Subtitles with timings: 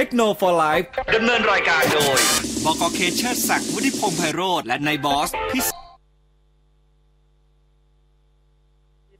[0.00, 0.78] ทคโนโลยี
[1.14, 2.18] ดำเนินรายการโดย
[2.64, 5.66] บกเคเชอร์ศักดิ์วุฒิพงษ์ไพโรธและนายบอสพิส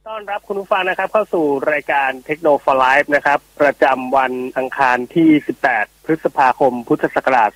[0.08, 5.28] ต้อนรับคุณผู้ฟังนะครับ เข้าสู่รายการเทคโนโลยีนะครับ ประจำวันอังคารที่
[5.66, 7.50] 18 พฤษภาคม พุทธศักราช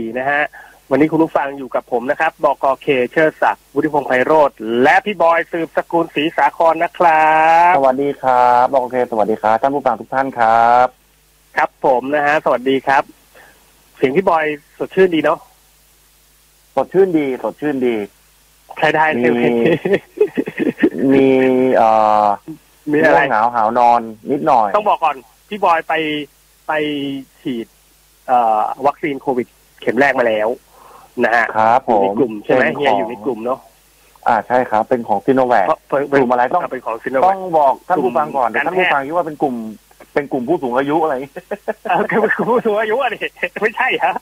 [0.00, 0.42] 2564 นะฮะ
[0.90, 4.50] วันนี้คุณผู้ฟังอยู่กับผมนะครับ บกเคเชอร์ศักดิ์วุฒิพงษ์ไพโรธ
[4.82, 7.24] และพี่บอยสืบสกุลศรีสาครนะครั
[7.70, 11.01] บ สวัสดีครับบอกโอเค สวัสดีครับ ท่านผู้ฟังทุกท่านครับ
[11.56, 13.02] ครับผมนะฮะ สวัสดีครับ
[13.96, 14.44] เสียงพี่บอย
[14.78, 15.38] สดชื่นดีเนาะ
[16.74, 17.94] สดชื่นดีสดชื่นดี
[18.78, 19.50] ใช้ได้ใช่ไหมมี
[21.12, 21.26] มี
[21.76, 21.90] เอ่
[22.24, 22.26] อ
[22.92, 24.00] มีอะไรง่วงเหงาหาวนอน
[24.32, 25.16] นิดหน่อย ต้องบอกก่อน
[25.48, 25.94] พี่บอยไป
[26.66, 26.72] ไป
[27.40, 27.66] ฉีด
[28.28, 29.46] เอ่อ วัคซีนโควิด
[29.80, 30.48] เข็มแรกมาแล้ว
[31.24, 33.58] นะฮะครับอผยู่ในมกลุ่มใช่ไหมป็นเฮียขงอยู่ในกลุ่มเนาะ
[34.28, 39.54] อ่าใช่ครับ เป็นของซิโนแวคเพราะเพราะกลุ่มอะไรต้องเป็นของซิโนต้แวองบอกท่านผู้ฟังก่อนกลุ่เดี๋ยมวท่านผู้การแพทย์ฟังคิดว่าเป็นกลุ่ม
[40.12, 41.32] เป็นกลุ่มผู้สูงอายุอะไรอย่างงี้
[42.10, 43.18] คือผู้สูงอายุอะดิ
[43.60, 44.14] ไม่ใช่ฮะ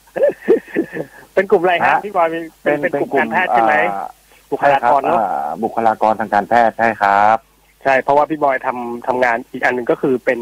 [1.33, 4.07] เป็นกลุ่มอะไรฮะฮะพี่บอยเป็นเป็นกลุ่มการแพทย์ใช่ไหมอ่า
[4.51, 7.37] บุคใช่ลาครับกรเนาะอ่าบุคลากรทางการแพทย์ใช่ครับ
[7.83, 10.39] ใช่เพราะว่าพี่บอยทำทำงานอีกอันหนึ่งก็คือเป็น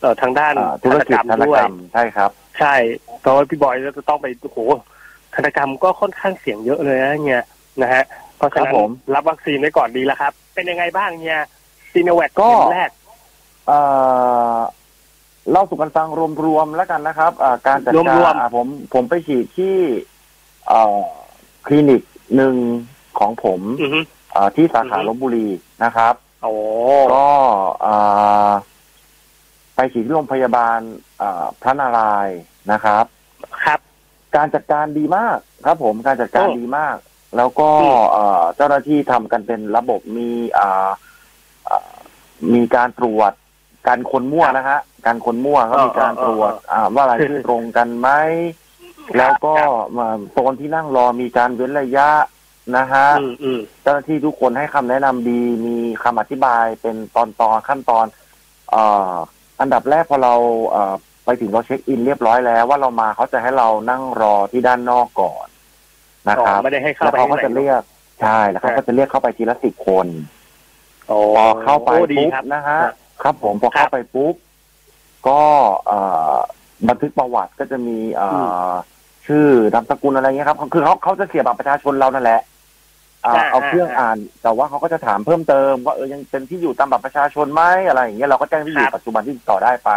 [0.00, 2.74] เอ่อทางด้านอ่าธุรกิจทัธนตนด้วกรยรมใช่ครับ ใช่
[3.20, 4.58] เพราะว่าพี่บอยจะต้องไปโอ้โห
[5.34, 7.44] ธนกรรมก็ค่อนข้างเสี่ยงเยอะเลยนะเนี่ย
[7.82, 8.04] นะฮะ
[8.36, 11.42] เพราะฉะนั้ครันบผมรับวัคซีนไว้ก่อนดีแล้วครับ เป็นยังไงบ้างเนี่ย
[11.92, 12.90] ซีโนแวคก็เข็มแรก
[13.70, 13.82] เอ่
[14.56, 14.58] อ
[15.50, 16.08] เล่าสู่กันฟัง
[16.44, 19.76] รวมๆแล้วกันนะครับอ่าการจัดการรวมๆอ่าผมผมไปฉีดที่
[20.68, 21.02] เอ่อ
[21.66, 22.02] คลินิก
[22.36, 22.54] หนึ่ง
[23.18, 24.00] ของผมอือฮึ
[24.34, 25.48] อ่าที่สาขาอือฮึลบบุรี
[25.84, 26.52] นะครับโอ้
[27.14, 27.26] ก็
[27.86, 28.50] อ่า
[29.74, 30.78] ไปฉีดที่โรงพยาบาล
[31.20, 32.38] อ่าพระนารายณ์
[32.72, 33.04] นะครับ
[33.64, 33.80] ครับ
[34.36, 36.96] การจัดการดีมากครับ ผมการจัดการโอ้ดีมาก
[37.36, 40.88] แล้วก็อืมเอ่อเจ้าหน้าที่ทำกันเป็นระบบมีอ่า
[41.68, 41.94] อ่า
[42.54, 43.32] มีการตรวจ
[43.88, 48.08] การคนมั่วนะฮะ การคนมั่วก็มีการตรวจอ่าว่าอะไรายชื่อตรงกันไหม
[49.16, 52.08] แล้วก็ครับมาโซนที่นั่งรอมีการเว้นระยะ
[52.76, 58.06] นะฮะอืมอืมเจ้าหน้าที่ทุกคนให้คำแนะนำดี มีคำอธิบายเป็นตอนตอนขั้นตอน
[58.70, 58.82] เอ่
[59.12, 59.14] อ
[59.60, 60.34] อันดับแรกพอเรา
[60.70, 65.46] เอ่อไปถึงเราเช็คอินเรียบร้อยแล้ว ว่าเรามาเขาจะให้เรานั่งรอที่ด้านนอกก่อน
[66.28, 67.82] นะครับอ๋อไม่ได้ให้เข้าแล้วไปเขาก็ข้างในจะเรียก
[68.22, 70.06] ใช่แล้วเขาก็จะเรียกเข้าไปทีละสิบคน
[71.08, 72.80] โอ้พอเข้าไปโอ้ดีปุ๊บครับนะฮะ
[73.22, 74.34] ครับครับผมพอครัเข้าบไปปุ๊บ
[75.28, 75.40] ก็
[75.86, 75.98] เอ่
[76.34, 76.36] อ
[76.88, 78.28] บันทึกประวัติก็จะมีเอ่
[78.70, 78.74] ออ
[79.26, 82.40] ชื่อนามสกุลอะไรเงี้ยครับคือเขาเขาจะเสียบัตรประชาชนเรานั่นแหละ
[83.26, 89.90] อ่าอ่าเอาเครื่องอ่าอ่าน แต่ว่าเขาก็จะถามเพิ่มเติม ว่าเออยังเป็นที่อยู่ตามบัตรประชาชนไหมอะไรอย่างเงี้ยเราก็แจ้งที่อยู่ครับปัจจุบันที่ติดต่อได้ไป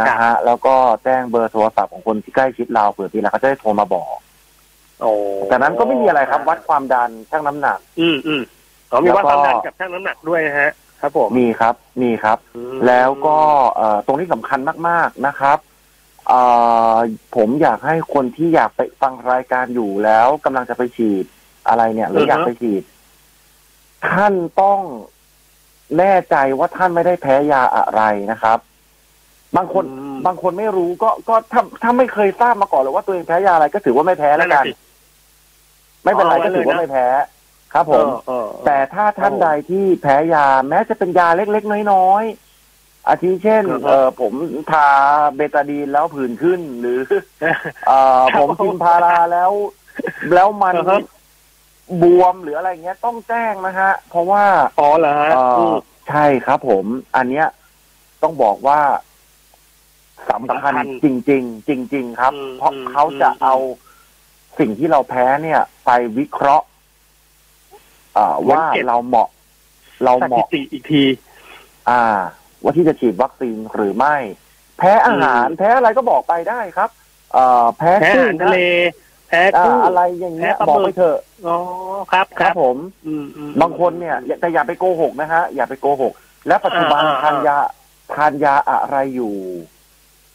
[0.00, 0.74] นะครัฮะบแล้วก็
[1.04, 4.14] แจ้งเบอร์โทรศัพท์ของคนที่ใกล้ชิดเราเผื่อทีหลังเขาจะได้โทรมาบอก
[5.00, 5.10] โอ้
[5.50, 8.42] จากนั้นก็ไม่มีอะไรครับ วัดความดันชั่งน้ำหนัก อืมอืม
[8.90, 10.70] อ๋อมีวัดแล้วคก็วามดันกับชั่งน้ำหนักด้วยนะฮะ
[11.02, 13.38] ครับผมมีครับมีครับอืมแล้วก็
[13.76, 14.58] เอ่อตรงนี้สำคัญ
[14.88, 15.58] มาก ๆนะครับ
[16.28, 16.42] เอ่
[16.94, 16.96] อ
[17.36, 21.24] ผมอยากให้คนที่อยากไปฟังรายการอยู่แล้วกำลังจะไปฉีด
[21.68, 22.82] อะไรเนี่ย หรืออยากไปฉีด
[24.08, 24.80] ท่านต้อง
[25.98, 28.02] แน่ใจว่าท่านไม่ได้แพ้ยาอะไร
[28.32, 28.58] นะครับ
[29.56, 34.72] บางคนอืมบางคนไม่รู้ก็ก็ถ้าถ้าไม่เคยทราบมาก่อนเลยว่าตัวเองแพ้ยาอะไรก็ถือว่าไม่แพ้แล้วกันนั่นน่ะสิ
[36.04, 37.06] ไม่เป็นไรอ๋อก็ถือว่าเลยนะไม่แพ้
[37.72, 44.32] ครับผมเออเออแต่ถ้าท่านใดที่แพ้ยาแม้จะเป็นยาเล็กๆ น้อยๆอาทิเช่นครับเออผม
[44.70, 44.88] ทา
[45.36, 47.00] เบตาดีนแล้วผื่นขึ้น หรือ
[47.88, 49.50] เออครับผมกินพาราแล้ว
[50.34, 51.00] แล้วมันอ่าฮะ
[52.02, 54.44] บวมหรืออะไรเงี้ยต้องแจ้งนะฮะ เพราะว่า
[54.80, 55.74] อ๋อเหรอฮะเออม
[56.08, 56.84] ใช่ครับผม
[57.16, 57.46] อันเนี้ย
[58.22, 58.80] ต้องบอกว่า
[60.30, 63.54] สำคัญสำคัญจริงๆจริง ๆ ครับอืมเพราะอืมเขาจะอืมเอา
[64.58, 66.71] สิ่งที่เราแพ้เนี่ย ไปวิเคราะห์อ่าเหมือน
[68.48, 69.28] ว่าเก็บเราเหมาะ
[70.04, 71.04] เราสเหถิมาะติอีกที
[71.90, 72.02] อ่า
[72.62, 74.16] ว่าที่จะฉีดวัคซีนหรือไม่
[74.78, 76.90] แพ้อาหาร แพ้อะไรก็บอกไปได้ครับ
[77.32, 78.58] เอ่อแพ้แพ้อากุ้งหารทะเล
[79.28, 81.56] แพ้อ่ากุ้งอะไรอย่างเงี้ยแพ้ปลาบอกหมึไปกเถอะอ๋อ
[82.12, 86.12] ครับครับผมอืมอืมบางคนเนี่ยอย่าแต่อย่าไปโกหกนะฮะอย่าไปโกหก
[86.46, 87.58] และปัจจุบันอ่าทานยา
[88.14, 89.34] ทานยาอะไรอยู่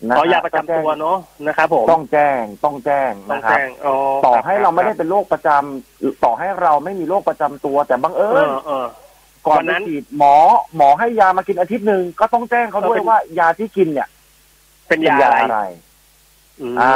[0.05, 1.17] นะอ๋อฮะยาประจำตัวเนาะ
[1.47, 3.95] นะครับผมต้องแจ้งต้องแจ้งต้องนะครับแจ้งอ๋อ
[4.25, 8.85] ต่อครับให้เราไม่ได้คบเป็นโรคประจำต่อให้เราไม่มีโรคประจำตัว แต่บังเอิเอญอเออ
[9.47, 10.35] ก่อนวันนั้ไปนฉีดหมอ
[10.75, 14.07] หมอให้ยามากินอาทิตย์หนึ่งก็ต้องแจ้งเขาด้วยเออเป็นว่ายาที่กินเนี่ย
[14.87, 15.59] เป็นเป็นยายาอะไรอะไร
[16.61, 16.93] อืมอ่า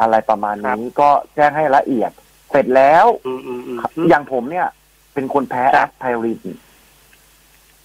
[0.00, 2.10] อะไรประมาณครับนี้ก็แจ้งให้ละเอียด
[2.50, 3.78] เสร็จแล้วอืมอืมอืม
[4.08, 4.66] อย่างผมเนี่ย
[5.14, 6.42] เป็นคนแพ้ครัแอบสไพริน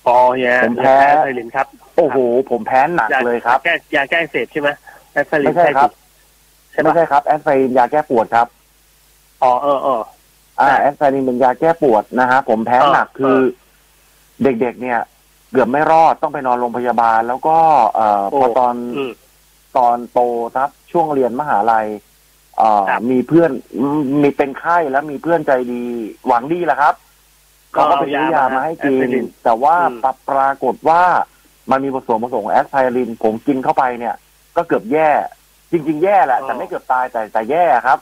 [0.08, 1.68] อ๋อเฮียผมแพ้ไซลินครับ
[1.98, 2.18] โอ้โห
[2.52, 4.70] ผมแพ้หนักยาเลยครับแก้ยาแก้อักเสพใช่ไหม
[5.14, 5.90] แอสไซลินไม่ใช่ครับ
[6.72, 8.48] ใช่ไม่ปะใช่ครับแอสไพรินยาแก้ปวดครับ
[9.44, 10.02] อ๋อเออเออ
[10.60, 13.38] อ่าใช่แอสไพรินเป็นยาแก้ปวดนะฮะผมแพ้หนักเออคือ
[14.44, 15.00] เด็กๆเนี่ย
[15.52, 17.58] เกือบไม่รอดต้องไปนอนโรงพยาบาล แล้วก็
[17.96, 19.12] เอ่อโอ้พอตอนอืม
[19.78, 20.20] ตอนโต
[20.56, 21.88] ครับช่วงเรียนมหาลัย
[22.58, 23.52] เอ่อครับมีเพื่อน
[24.22, 25.84] มีเป็นไข้แล้วมีเพื่อนใจดี
[26.28, 26.94] หวังดีแหละครับ
[27.74, 31.02] เขาก็ไปซื้อยามาให้กินแอสไพรินแต่ว่าอืมปรปรากฏว่า
[31.72, 34.16] มันมีผสมผสมของแอสไพริน ผมกินเข้าไปเนี่ย
[34.56, 35.10] ก็เกือบแย่
[35.72, 38.00] จริง ๆ แย่แหละแต่ไม่เกือบตายแต่แต่แย่ครับ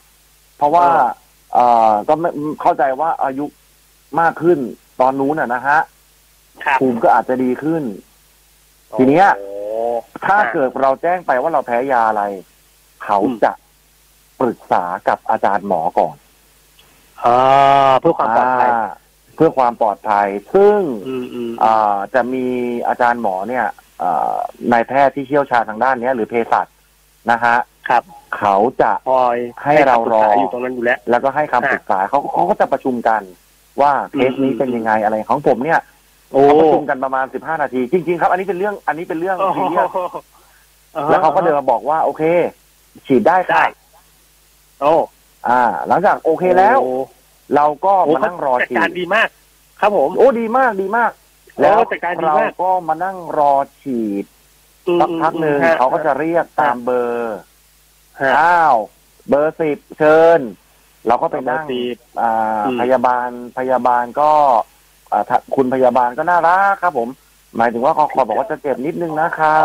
[0.58, 0.86] เพราะว่า
[1.54, 2.30] เอ่อก็ไม่
[2.62, 3.46] เข้าใจว่าอายุ
[4.20, 4.60] มากขึ้น
[5.02, 5.80] ตอนนู้นน่ะนะฮะ
[6.66, 7.84] ครับภูมิก็อาจจะดีขึ้น
[8.98, 9.50] ทีเนี้ยโอ้
[10.26, 12.24] ถ้าอ่าเกิดเราแจ้งไปว่าเราแพ้ยาอะไร
[13.04, 13.52] เขาอืมจะ
[14.40, 16.16] ปรึกษากับอาจารย์หมอก่อน
[17.26, 22.46] อ่าเพื่อความปลอดภัยาเพื่อความปลอดภัย ซึ่งอืมอืมอ่าจะมี
[22.88, 23.66] อาจารย์หมอเนี่ย
[24.04, 24.38] อ่า
[24.72, 26.68] นายแพทย์ที่เชี่ยวชาญทางด้านเนี้ยหรือเภสัช
[27.32, 27.58] นะฮะ
[27.90, 28.04] ครับ
[28.38, 33.22] เขาจะคอยให้เรารอคำปกษอยู่ตรงนั้นอยู่แล้ว แล้วก็ให้คำปรึกษาเขาเขาก็จะประชุมกัน
[33.82, 35.80] ว่าเคสนี้อืมเป็นยังไงอะไรของผมเนี่ย
[36.32, 39.90] โอ้เขาประชุมกันประมาณสิบห้านาที จริง ๆ ครับ อันนี้เป็นเรื่อง อันนี้เป็นเรื่องโอ้ซีโหเรียส
[41.10, 42.24] แล้วเขาก็เดินมาบอกว่า โอเค
[43.08, 43.66] ฉีดได้ได้ค่ะ
[44.82, 44.94] โอ้
[45.50, 46.94] อ่า หลังจากโอเคแล้วโอ้
[47.56, 49.30] เราก็โอ้มานั่งรอจัดฉีการดดีมาก
[49.80, 51.12] ครับผม โอ้ดีมากดีมาก
[51.56, 54.26] โอ้แล้วจัดการดีเรามากก็มานั่งรอฉีด
[54.88, 57.38] อืมสักพักหนึ่งอืมเขาก็จะเรียกตามเบอร์
[58.22, 58.76] ฮะอ้าว
[59.30, 60.40] เบอร์สิบเชิญ
[61.08, 62.32] เราก็ไปนั่งเบอร์สิบอ่า
[62.66, 64.32] อืมพยาบาลพยาบาลก็
[65.12, 67.10] อ่าถ้าคุณพยาบาลก็น่ารักครับ ผม
[67.58, 69.58] หมายถึงว่าเขาคอยบอกว่าจะเจ็บนิดนึงนะคะ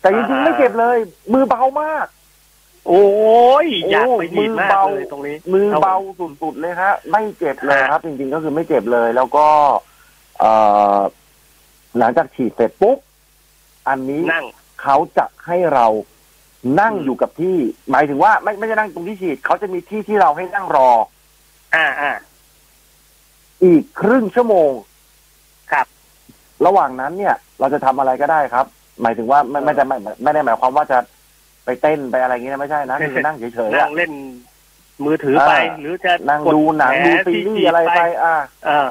[0.00, 0.96] แต่จริงๆไม่เจ็บเลย
[1.32, 2.06] มือเบามาก
[2.88, 3.04] โอ้
[3.64, 5.96] ยอยากไปโอ้ฉีดมือมากเบาเลยตรงนี้ มือครับผมเบา
[6.42, 9.46] สุดๆเลยฮะไม่เจ็บเลยฮะครับ จริงๆก็คือไม่เจ็บเลย แล้วก็
[10.38, 10.52] เอ่
[10.96, 11.00] อ
[11.98, 12.98] หลังจากฉีดเสร็จปุ๊บ
[13.88, 14.44] อันนี้นั่ง
[14.82, 15.86] เขาจะให้เรา
[16.80, 17.56] นั่งอืมอยู่กับที่
[17.90, 20.90] หมายถึงว่าไม่ไม่ใช่นั่งตรงที่ฉีดเขาจะมีที่ที่เราให้นั่งรอ
[21.74, 22.12] อ่าอ่า
[23.64, 24.70] อีกครึ่งชั่วโมง
[25.72, 25.86] ครับ
[26.66, 28.66] ระหว่างนั้นเนี่ย เราจะทำอะไรก็ได้ครับ
[29.02, 30.98] หมายถึงว่าไม่ไม่ได้ไม่ไม่ไม่ได้หมายความว่าจะ
[31.64, 34.12] ไปเต้นไปอะไรอย่างนี้นะไม่ใช่นะคือนั่งเฉยๆนั่อะงเล่น
[35.04, 38.36] มือถือไปอ่าหรือจะนั่งกดูหนังแผดูลซีรีที่ส์อะไรไป อ่า
[38.68, 38.88] อ่า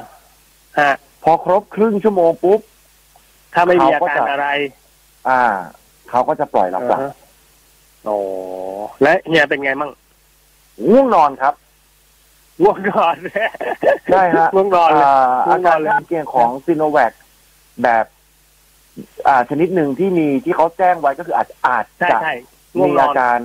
[0.80, 0.92] ฮะ
[1.24, 2.60] พอครบครึ่งชั่วโมงปุ๊บ
[3.54, 4.48] ถ้าไม่มีอาเขาก็การจะอะไร
[5.28, 5.42] อ่า
[6.10, 7.12] เขาก็จะปล่อยเรากลับอ่าฮะ
[8.04, 8.16] โอ้
[9.02, 9.90] และเฮียเป็นไงมั่ง
[10.90, 11.54] ง่วงนอนครับ
[12.62, 13.16] ง่วงนอน
[14.12, 15.16] ใช่ฮะง่วงนอนเลยอ่า
[15.46, 17.12] ง่วอางนกาอรนเลยข้างเคียงของซีโนแวค
[17.82, 18.04] แบบ
[19.28, 22.32] อ่าชนิดหนึ่งที่มีที่เขาแจ้งไว้ก็คืออาจอาจใช่จะใช่
[22.76, 23.40] ง่วงมีนออานการ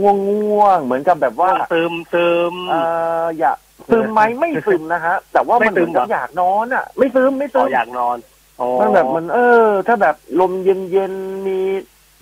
[0.00, 2.80] ง่วงง่วงเหมือนกับแบบว่าง่วงซึมซึม เอ่
[3.22, 3.56] ออยาก
[3.90, 8.16] ซึมไหมไม่ซึมนะฮะ แต่ว่ามันไม่เหซึมืมอนกับเหรออยากนอนอะ ไม่ซึมไม่ซึอ๋อมอยากนอน
[8.60, 11.58] อ๋อมันแบบมันเออ ถ้าแบบลมเย็นเย็นๆมี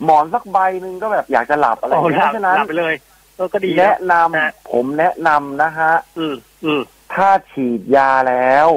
[0.05, 2.95] หมอนสักใบหนึ่งก็แบบอยากจะหลับอะไรออ๋อย่างหเงี้ลัยบเพราะฉะนั้นหลับไปเลย
[3.37, 6.35] เออก็ดีแนะนำนะผมแนะนำนะฮะ อืม
[6.65, 6.83] อืม
[7.15, 8.69] ถ้าฉีดยาแล้ว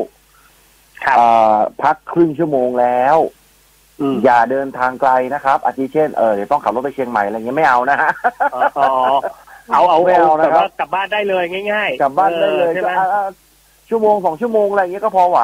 [1.03, 3.17] ครับ เอ่อพักครึ่งชั่วโมงแล้ว
[4.01, 8.11] อืมอย่าเดินทางไกลนะครับอาทิเช่นเออเดี๋ยวต้องขับรถไปเชียงใหม่อะไรเงี้ยไม่เอานะฮะ
[8.53, 8.91] อ๋ออ๋อ
[9.71, 13.23] เอาเอาไม่เอาเอานะแต่ครับว่ากลับบ้านได้เลยง่ายๆกลับบ้านได้เลยออใช่ก็ไหมอ่าอ่า
[13.89, 15.39] ชั่วโมงสองชั่วโมงอะไรเงี้ยก็พอไหว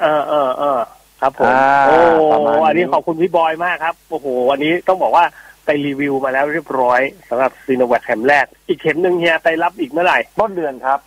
[0.00, 0.78] เออเออเออ
[1.20, 1.98] ครับผมอ่าโอ้
[2.32, 5.24] ประมาณนี้อันนี้ขอบคุณพี่บอยมากครับโอ้โหวันนี้ต้องบอกว่า
[5.64, 10.98] ไปรีวิวมาแล้วเรียบร้อยสำหรับซีโนแวคเข็มแรก อีกเข็มหนึ่งเฮียไปรับอีกเมื่อไหร่ ต้นเดือนครับ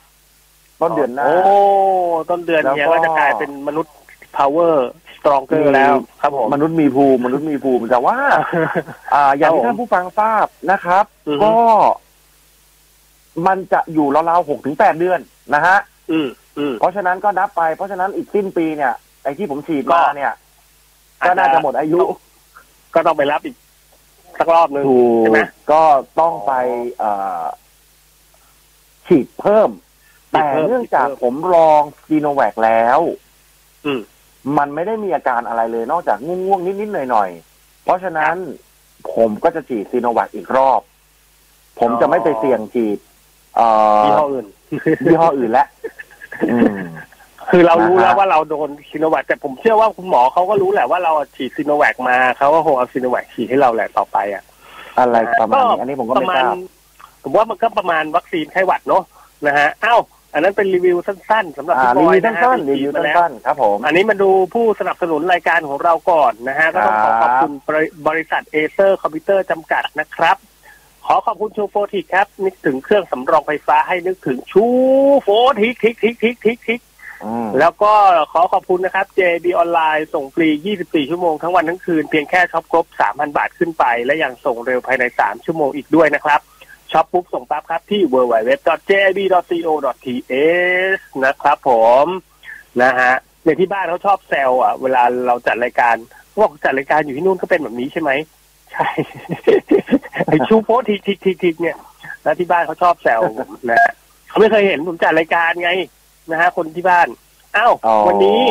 [0.82, 1.58] ต้นเดือนหน้าโอ้
[2.30, 3.94] ต้นเดือนแล้วก็เฮียก็จะกลายเป็นมนุษย์
[5.26, 8.18] power stronger แล้วครับผมมนุษย์มีภูมิมนุษย์มีภูมิแต่ว่า
[9.14, 11.54] อ่า อย่างที่ครับผมท่านผู้ฟังทราบนะครับอือฮึก็
[13.48, 15.20] มันจะอยู่ราวๆหกถึงแปดเดือน
[15.54, 15.78] นะฮะ
[16.12, 16.28] อืม
[16.58, 20.34] อืมเพราะฉะนั้นก็นับไปเพราะฉะนั้นอีกสิ้นปีเนี่ยไอ้ที่ผมฉีดก็มาเนี่ย
[21.28, 22.02] ก็น่าจะหมดอายุ
[22.96, 23.56] ก็ต้องไปรับอีก
[24.40, 25.82] สักรอบหนึ่งถูใช่กไหมก็
[26.20, 26.54] ต้องไป
[26.98, 27.12] เอ่
[27.42, 27.44] อ
[29.08, 29.70] ฉีดเพิ่ม
[30.32, 33.00] ฉีดแต่เพิ่มเนื่องจากฉีดเพิ่มผมลองซีโนแวคแล้ว
[33.86, 33.92] อื
[34.46, 38.36] มมันไม่ได้มีอาการอะไรเลยนอกจากง่วงๆนิดๆหน่อยๆเพราะฉะนั้น
[39.16, 40.82] ผมก็จะฉีดซีโนแวคอีกรอบ
[41.80, 43.00] ผมจะไม่ไปเสี่ยงฉีด
[43.56, 43.68] เอ่
[44.00, 44.48] อยี่ห้ออื่น
[45.06, 45.68] ยี่ห้ออื่นแล้ว
[46.52, 46.80] อืม
[47.50, 54.44] คือเรารู้นะฮะแล้วว่าเราโดนซีโนแวคแต่ผมเชื่อว่าคุณหมอเขาก็รู้แหละว่าเราฉีดซีโนแวคมาเขาก็คงเอาซีโนแวคฉีดให้เราแหละต่อไปอะ
[55.00, 56.56] อะไรประมาณก็นี้อันนี้ผมก็ปไม่ระมาทณราบ
[57.24, 59.04] ผมว่ามันก็ประมาณวัคซีนไข้หวัดเนาะ
[59.48, 60.00] นะฮะอ้าว
[60.34, 70.38] อันนั้นเป็นรีวิวสั้นๆสำหรับอ่าพี่บรีอยวิวนะฮะสั้นๆรีที่วิวฉีดมาแล้วสั้นๆครับผมอันนี้มาดูผู้สนับสนุนรายการของเราก่อนนะฮะก็ต้องขอครับขอบคุณบริบริษัทเอเซอร์คอมพิวเตอร์จำกัดนะครับ
[71.06, 74.66] ขอขอบคุณชูโฟทิกครับ นึกถึงเครื่องสำรองไฟฟ้าให้นึกถึงชู
[75.24, 75.28] โฟ
[75.62, 76.82] ทิกทิกทิกทิกทิกทิก
[77.26, 77.94] อืมแล้วก็
[78.32, 80.50] ขอขอบคุณนะครับ JB ออนไลน์ส่งฟรี
[80.80, 86.40] 24 ชั่วโมงทั้งวันทั้งคืน เพียงแค่ช็อปครบ 3,000 บาทขึ้นไป และยังส่งเร็วภายใน 3 ชั่วโมงอีกด้วยนะครับ
[86.94, 88.62] ช็อปปุ๊บส่งปั๊บครับที่ www.jb.co.th
[91.26, 91.72] นะครับผ
[92.04, 92.06] ม
[92.82, 93.14] นะฮะ
[93.46, 95.96] ในที่บ้านเขาชอบแซวอะ เวลาเราจัดรายการ
[96.30, 98.12] เขาบอกจัดรายการอยู่ที่นู่นก็เป็นแบบนี้ใช่ไหม
[98.72, 98.88] ใช่
[100.28, 101.78] ไอชูโพสทิกทิกทิกทิกเนี่ย
[102.24, 103.94] แล้วที่บ้านเขาชอบแซวผมนะฮะ
[104.30, 105.72] เขาไม่เคยเห็นผมจัดรายการไง
[106.32, 107.08] นะฮะ คนที่บ้าน
[107.58, 108.42] อ้าวอ๋อวันนี้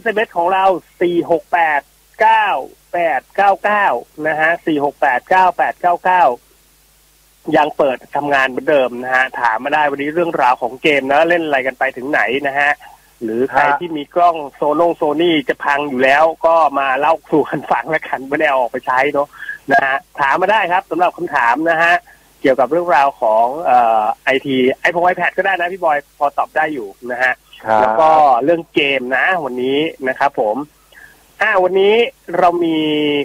[0.00, 0.64] SMS ของเรา
[1.00, 1.82] 4 6 8
[2.22, 6.43] 9 8 9 9นะฮะ4 6 8 9 8 9 9
[7.56, 12.70] ยังเปิดทำงานเหมือนเดิมนะฮะถามมาได้วันนี้เรื่องราวของเกมนะเล่นอะไรกันไปถึงไหนนะฮะ
[13.22, 19.28] หรือใครฮะที่มีกล้องโซนงโซนี่จะพังอยู่แล้วก็มาเล่าสู่กันฟังแล้วกันไม่ได้เอาออกไปใช้เนาะ
[19.72, 21.94] นะฮะถามมาได้ครับสำหรับคำถามนะฮะ
[22.40, 27.32] เกี่ยวกับเรื่องราวของเอ่อไอทีไอพงไอแพดก็ได้นะพี่บอยพอตอบได้อยู่นะฮะ
[27.64, 28.10] ครับแล้วก็
[28.44, 30.56] เรื่องเกมนะ วันนี้นะครับผม
[31.40, 31.94] อ่าวันนี้
[32.38, 32.78] เรามี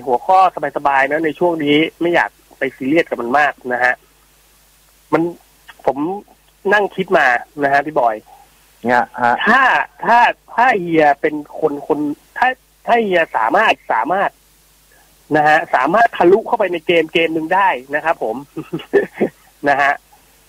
[0.06, 0.40] หัวข้อ
[0.78, 3.94] สบายๆนะในช่วงนี้ไม่อยากไปซีเรียสกับมันมากนะฮะ
[5.14, 5.24] มัน
[5.86, 5.98] ผม
[6.74, 7.26] นั่งคิดมา
[7.64, 8.16] นะฮะพี่บอย
[8.86, 9.62] เนี่ยฮะถ้า
[10.06, 10.20] ถ้า
[10.56, 12.00] ถ้าเฮียเป็นคนคน
[12.38, 12.48] ถ้า
[12.88, 14.30] ถ้าเฮียสามารถสามารถ
[15.36, 18.36] นะฮะสามารถทะลุเข้าไปในเกมเกมหนึ่งได้นะครับผม
[19.70, 19.92] นะฮะ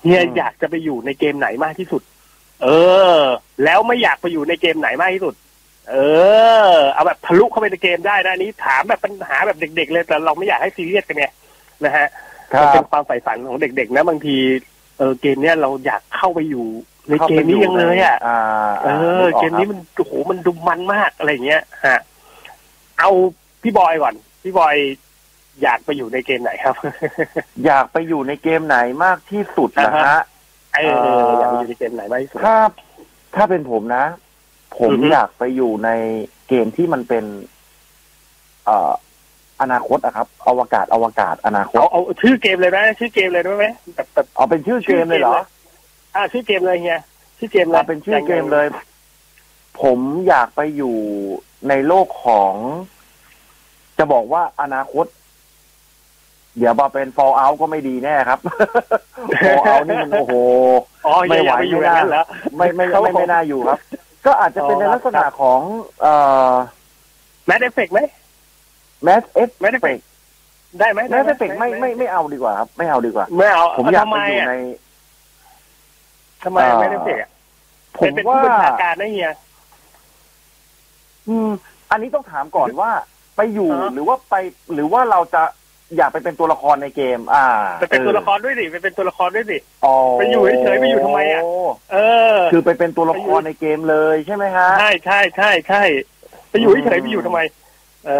[0.02, 2.02] เฮียอืมอยากจะไปอยู่ในเกมไหนมากที่สุด
[2.62, 2.68] เอ
[3.18, 3.20] อ
[3.64, 5.34] แล้วไม่อยากไปอยู่ในเกมไหนมากที่สุด
[5.90, 5.96] เอ
[6.72, 11.26] อ เอาแบบทะลุเข้าไปในเกมได้นะอันนี้ถามแบบปัญหาแบบเด็ก ๆ เลยแต่เราไม่อยากให้ซีเรียสกันไง
[11.84, 12.10] นะฮะครั
[12.58, 14.36] มันเป็บนความใฝ่ฝันของเด็กๆนะบางที
[14.98, 16.66] เออเกมเนี้ยเราอยากเข้าไปอยู่
[17.08, 18.38] ในเกมนี้ยังเลยอะอ่า
[18.84, 18.88] เอ
[19.24, 21.98] อ เกมนี้มันโอ้โหมันดุมันมากอะไรอย่างเงี้ยฮะ
[22.98, 23.10] เอา
[23.62, 24.76] พี่บอยก่อน พี่บอย
[25.62, 26.74] อยากไปอยู่ในเกมไหนครับ
[27.66, 30.22] อยากไปอยู่ในเกมไหนมากที่สุดนะอ่าฮะฮะ
[30.74, 32.56] เออเอ่อออยากไปอยู่ในเกมไหนมากที่สุดถ้า
[33.36, 34.04] ถ้าเป็นผมนะ
[34.78, 35.90] ผมอือฮึอยากไปอยู่ใน
[36.48, 37.24] เกมที่มันเป็น
[38.64, 38.92] เอ่อ
[39.62, 45.32] อนาคตอะครับอวกาศอวกาศอนาคตเอาเอาชื่อเกมเลยนะชื่อเกมเลยได้ไหมแบบแบบเอาเป็นชื่อเกมเลยเหรอ
[46.14, 47.00] อ่าชื่อเกมเลยเฮีย
[47.38, 48.66] ชื่อเกมเลยเอาเป็นชื่อเกมเลย
[49.82, 49.98] ผม
[50.28, 50.96] อยากไปอยู่
[51.68, 52.54] ในโลกของ
[53.98, 55.06] จะบอกว่าอนาคต
[56.58, 58.38] เดี๋ยวมาเป็น Fall Out ก็ไม่ดีแน่ครับ
[59.44, 60.32] Fall Out นี่มันโอ้โห
[61.06, 62.24] อ๋อเฮียอยากไปอยู่อย่างนั้นเหรอ
[62.56, 63.78] ไม่ไม่ครับไม่ผมไม่น่าอยู่ครับ
[64.26, 65.60] ก็อาจจะเป็นอ๋อในครับลักษณะของ
[66.02, 66.14] เอ่
[66.50, 66.52] อ
[67.46, 68.00] Mass Effect ไหม
[69.06, 70.02] Mass Effect Mass Effect
[70.78, 74.54] ได้ไหม Mass Effect ไม่ไม่ไม่เอาดีกว่าครับ ไม่เอาดีกว่าไม่เอาผมอยากทำไปไมอยู่อะใน
[76.44, 77.30] ทำไมเอ่อไม่ได้เฟกอะ
[77.98, 79.32] ผมเป็นว่าผู้บัญชาการนะเฮีย
[81.28, 81.50] อืม
[81.90, 82.90] อันนี้ต้องถามก่อนว่า
[83.36, 84.34] ไปอยู่อ่าฮะหรือว่าไป
[84.74, 85.42] หรือว่าเราจะ
[85.96, 87.46] อยากไปเป็นตัวละครในเกม อ่า
[87.80, 91.42] ไปเป็นตัวละครด้วยดิไปเป็นตัวละครด้วยดิอ๋อไปอยู่เฉยๆไปอยู่ทำไมอะ
[91.92, 91.96] เอ
[92.34, 95.82] อ คือไปเป็นตัวละครในเกมเลยใช่ไหมฮะใช่ใช่ใช่ใช่
[96.50, 97.40] ไปอยู่เฉยๆไปอยู่ทำไม
[98.06, 98.10] เอ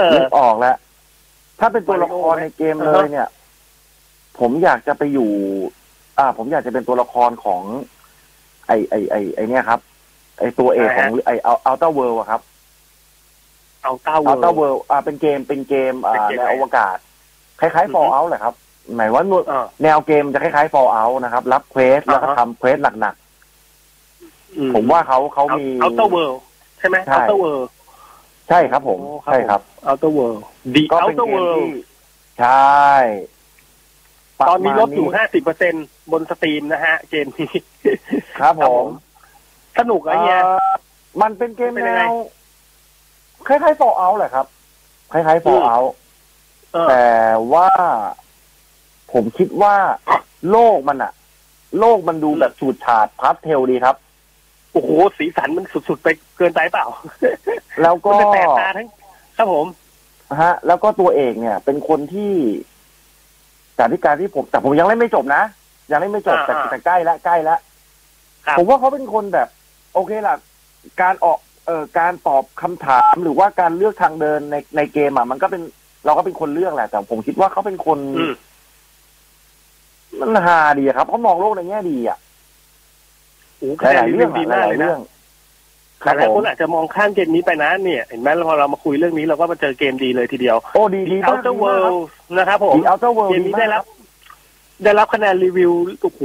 [0.00, 0.76] อนึกออกแล้ว
[1.60, 3.28] ถ้าเป็นตัวละครในเกมเลยเนี่ย
[4.38, 5.30] ผมอยากจะไปอยู่
[6.18, 7.62] อ่า ผมอยากจะเป็นตัวละครของ
[8.66, 9.80] ไอไอไอไอเนี่ยครับ
[10.38, 12.40] ไอตัวเอกของไอ Outer Worlds ครับ
[13.82, 16.96] Outer Worlds อ่า เป็นเกมเป็นเกม อ่าเป็นเกมในไหนอวกาศ
[17.60, 18.54] คล้ายๆ Fall Out แหละครับ
[18.94, 26.38] หมายว่าอ่าแนวเกมจะคล้ายๆ Fall Out นะครับ รับ quest แล้วก็อ่าฮะทำ quest หนักๆผมว่าเขาเขามี Outer Worlds
[26.78, 27.24] ใช่ไหมใช่
[28.48, 30.42] ใช่ครับผมใช่ครับ Outer Worlds
[30.74, 31.68] ดีก็เอาเป็นเต้าเกมที่ Outer Worlds
[32.40, 32.88] ใช่
[34.48, 35.74] ตอนนี้ลดอยู่ประมาณห้าสิบเปอร์เซ็น
[36.12, 37.52] บน Steam นะฮะ เกมนี้
[38.40, 38.86] ครับผม
[39.78, 40.70] สนุกอะเฮีย เอ่อ
[41.22, 42.14] มันเป็นเกมเป็นแนยังไง แนว
[43.46, 44.46] คล้ายๆ Fall Out แหละครับ
[45.12, 45.90] คล้ายๆ Fall อืม Out
[46.72, 47.08] เออ แต่
[47.52, 47.68] ว่า
[49.12, 49.74] ผมคิดว่า
[50.50, 51.12] โลกมันอะ
[51.78, 53.96] โลกมันดูแบบฉูดฉาดพาสเทลดีครับ
[54.74, 56.86] โอ้โหสีสันมันสุด ๆ ไปเกินไปเปล่า
[57.82, 58.88] แล้วก็มันจะแสบตาทั้ง
[59.36, 59.66] ครับผม
[60.42, 62.32] ฮะ แล้วก็ตัวเอกเนี่ย เป็นคนที่
[63.78, 65.42] จากที่การที่ผม แต่ผมยังเล่นไม่จบนะ
[65.90, 67.56] ยังเล่นไม่จบแต่อ่าแต่ใกล้ละใกล้ละ
[68.46, 69.48] ครับผมว่าเขาเป็นคนแบบ
[69.94, 70.36] โอเคล่ะ
[71.02, 75.62] การออกเอ่อการตอบคำถามหรือว่าการเลือกทางเดินในในเกมอะมันก็เป็น
[76.06, 78.34] เราก็เป็นคนเลือกแหละ แต่ผมคิดว่าเขาเป็นคนอืม
[80.20, 85.00] มันฮาดีอะครับเขามองโลกในแง่ดีอะโอ้โหหลายๆรีเรื่วิองวดีหมากลาเลยยๆนะเรื่อง
[86.04, 92.06] หลายๆผคมนอาจจะมองข้ามเกมนี้ไปนะเนี่ย เห็นไหมพอเรามาคุยเรื่องนี้เราก็มาเจอเกมดีเลยทีเดียว โอ้ดีดีเอามากเตอร์เวิลด์
[92.38, 93.84] นะครับผมดีเอาเตอร์เวิลด์เกมดีนี้มากได้รับ
[94.84, 96.20] ได้รับคะแนนรีวิวโอ้โห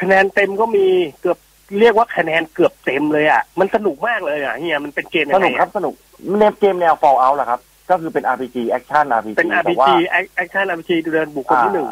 [0.00, 0.86] คะแนนเต็มก็มี
[1.20, 1.38] เกือบ
[1.78, 5.94] เรียกว่าคะแนนเกือบเต็มเลยอะ มันสนุกมากเลยอะเฮียมันเป็นเกมยังไงนุกครับสนุก
[6.38, 7.60] เป็นเกมแนว Fall Out แหละครับ
[7.90, 9.88] ก็คือเป็น RPG Action RPG เป็น RPG แต่ว่า
[10.34, 11.88] action RPG เดินบุคคลที่หนึ่ง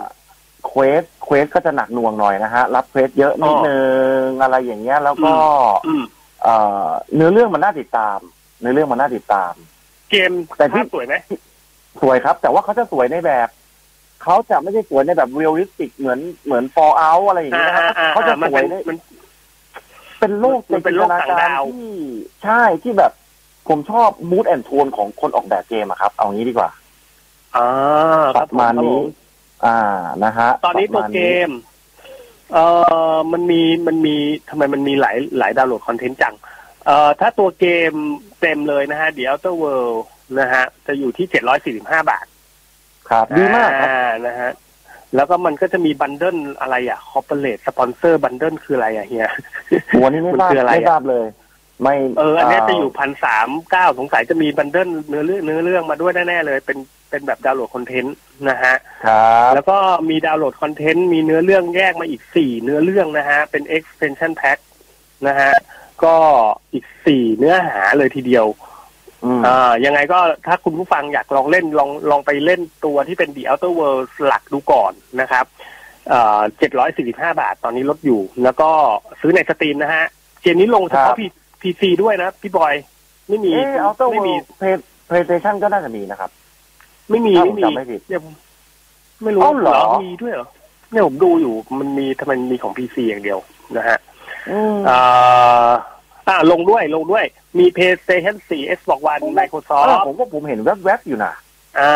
[0.66, 3.80] quest quest ก็จะหนักหน่วงหน่อยนะฮะ รับ quest เยอะนิดนึงอ๋อนึ
[4.22, 5.34] งอะไรอย่างเงี้ย แล้วก็
[5.86, 6.04] อืม
[6.42, 6.54] เอ่
[6.86, 8.18] อเนื้อเรื่องมันน่าติดตาม
[8.60, 9.52] เนื้อเรื่องมันน่าติดตาม
[10.10, 11.14] เกมแต่ที่ภาพสวยไหม
[12.02, 13.48] สวยครับ แต่ว่าเขาจะสวยในแบบ
[14.22, 18.96] เขาจะไม่ใช่สวยในแบบ realistic เหมือนเหมือน Fall Out อะไรอย่างอ่าเงี้ยนะครับอ่าเขาจะมัสนวยเป็นในมัน
[20.20, 21.92] เป็นโลกมันเป็นโลกต่างดาวที่
[22.44, 23.12] ใช่ที่แบบ
[23.68, 26.70] ผมชอบ mood and tone ของคนออกแบบเกมอะครับ เอางี้ดีกว่า
[27.56, 27.68] อ่า
[28.36, 29.19] คปรับระมาณนี้ครับผ
[29.66, 29.80] อ่า
[30.24, 31.50] นะฮะตอนนี้ปตัวระาณเกม
[32.52, 32.64] เอ่
[33.14, 34.16] อมันมีมันมี
[34.50, 36.34] ทำไมมันมีหลายหลาย download content จัง
[36.86, 37.92] เอ่อถ้าตัวเกม
[38.40, 39.98] เต็มเลยนะฮะ The Outer World
[40.38, 42.26] นะฮะ จะอยู่ที่เจ็ดร้อยสี่สิบห้าบาท
[43.10, 44.50] ครับดีมากครับอ่นะฮะ
[45.14, 49.30] แล้วก็มันก็จะมี bundle อะไรอะ corporate sponsor bundle คืออะไรอะเฮีย
[49.94, 51.26] อันนี้ไม่ทราบ มันคืออะไรอะไม่ทราบเลย
[51.82, 56.78] ไม่เอออันเนี้ยจะอยู่พันสามเก้าสงสัยจะมี bundle เนื้อเรื่องเนื้อเรื่องมาด้วยแน่ๆเลย เป็น
[57.10, 58.16] เป็นแบบ download content
[58.48, 58.74] นะฮะ
[59.06, 59.78] ครับแล้วก็
[60.10, 64.58] มี download content มีเนื้อเรื่องแยกมาอีกสี่เนื้อเรื่องนะฮะ เป็น extension pack
[65.28, 65.52] นะฮะ
[66.04, 66.16] ก็
[66.72, 68.46] อีกสี่เนื้อหาเลยทีเดียว
[69.24, 75.44] อืมอ่ายังไงก็ถ้าคุณผู้ฟังอยากลองเล่นลองลองไปเล่นตัวที่เป็น The Outer Worlds หลักดูก่อนนะครับ
[76.08, 78.70] เอ่อเจ็ดร้อยสี่สิบห้าบาทตอนนี้ลดอยู่ แล้วก็
[79.20, 80.04] ซื้อใน Steam นะฮะ
[80.42, 81.22] เกมนี้ลงเฉพาะครับ
[81.60, 82.74] PC ด้วยนะพี่บอย
[83.28, 86.30] ไม่มีเออเอาตัวไม่มีเพย์เพย์สเตชันก็น่าจะมีนะครับ
[87.10, 88.34] ไม่มี ไม่มีถ้าผมจำไม่ผิดเนี่ยผม
[89.22, 90.48] ไม่รู้อ้าวเหรอมีด้วยเหรอ
[90.90, 93.38] เนี่ยผมดูอยู่มันมีทำไมมีของพีซีอย่างเดียว
[93.76, 93.98] นะฮะ
[94.50, 95.70] อืมอ่า
[96.28, 97.24] อ่าลงด้วยลงด้วย
[97.58, 101.34] มี PlayStation 4 Xbox One เออ Microsoft ผมว่าผมเห็นแวบๆอยู่นะ
[101.80, 101.94] อ่า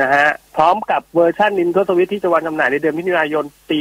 [0.00, 3.80] นะฮะ พร้อมกับเวอร์ชัน Nintendo Switch ที่จะวางจำหน่ายในเดือนมิถุนายนปี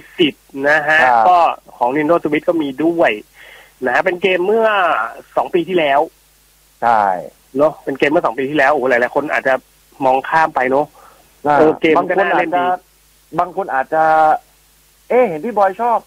[0.00, 1.38] 2020 นะฮะครับก็
[1.78, 3.10] ของ Nintendo Switch ก็มีด้วย
[3.86, 4.66] นะฮะเป็นเกมเมื่อ
[5.36, 6.00] สองปีที่แล้ว
[6.82, 7.02] ใช่
[7.56, 9.54] เนาะเป็นเกมเมื่อสองปีที่แล้วโอ้โหหลายๆคนอาจจะ
[10.04, 12.64] มองข้ามไปเนาะาเออเกมบางก็คนน่าอาเล่จนดีจะ
[13.38, 14.02] บางคนอาจจะ
[15.08, 15.98] เอ๊ะเห็นพี่บอยชอบ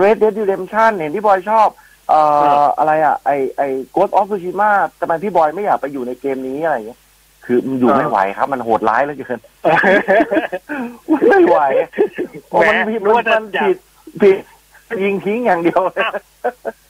[0.00, 1.68] Red Dead Redemption เห็นพี่บอยชอบ
[2.08, 2.20] เอ่
[2.62, 3.62] ออะไรอะ ไอไอ
[3.94, 4.70] Ghost of Tsushima
[5.00, 7.00] ทำไมพี่บอยไม่อยากไปอยู่ในเกมนี้อะไรอย่างเงี้ย
[7.44, 9.40] คือมันอยู่ไม่ไหวครับ มันโหดร้ายเหลือเกิน
[11.30, 11.58] ไม่ไหว
[12.50, 13.76] โอ้มันแหมผิดนึกว่าจะมันอยากผิด
[14.22, 14.36] ผิด
[15.02, 16.89] ยิงทิ้งอย่างเดียวอ้าวเ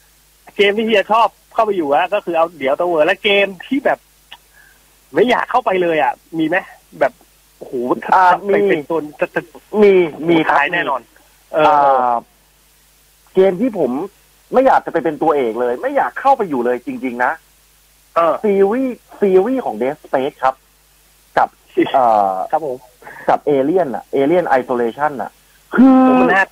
[0.69, 3.99] มที่เฮียชอบเข้าไปอยู่อะก็คือเอาเดี๋ยวตัวเวอร์และเกมที่แบบ
[5.13, 6.57] ไม่อยากเข้าไปเลยอะมีไหม
[6.99, 7.13] แบบ
[7.57, 7.73] โอ้โห
[8.15, 9.41] อ่าไปมีเป็นตัวจะจะ
[9.83, 9.91] มี
[10.29, 11.01] มีครับท้ายแน่นอน
[11.53, 12.15] เออ่อา
[13.33, 13.91] เกมที่ผม
[14.53, 17.31] ไม่อยากจะไปเป็นตัวเอกเลย ไม่อยากเข้าไปอยู่เลยจริง ๆ นะ
[18.15, 20.55] เออซีรีส์ซีรีส์ของ Dead Space ครับ
[21.37, 21.49] กับ
[21.93, 22.77] เอ่อครับผม
[23.29, 25.31] กับเอเลียนอะเอเลียนไอโซเลชันอะ
[25.75, 26.43] คือผมมันน่า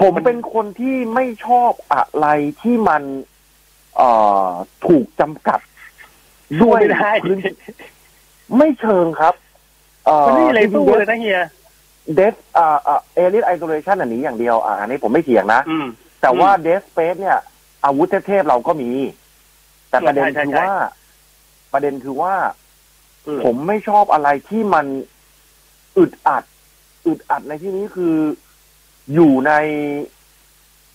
[0.00, 2.26] ผมเป็นคนที่ไม่ชอบอะไร
[2.62, 3.31] ที่มันเอ่อ
[4.86, 5.60] ถูกจำกัด
[6.62, 7.38] ด้วยไม่ได้พื้น
[8.58, 9.34] ไม่เชิงครับ
[10.06, 11.40] เอ่อมันไม่มีอะไรสู้เลยนะเฮีย
[12.14, 15.86] เดสอ่าอ่าเอเลียนไอโซเลชันอันนี้อย่างเดียวอ่าอันนี้ผมไม่เถียงนะอืม
[16.20, 17.38] แต่ว่าอืมเดสเ a สเนี่ย
[17.84, 18.90] อาวุธเทพๆเราก็มี
[19.90, 20.72] แต่ประเด็นใช่ใช่คือใช่ว่า
[21.72, 22.34] ประเด็นคือว่า
[23.26, 24.86] อืมผมไม่ชอบอะไรที่มัน
[25.98, 26.44] อึดอัด
[27.06, 28.16] อึดอัดในที่นี้คือ
[29.14, 29.52] อยู่ใน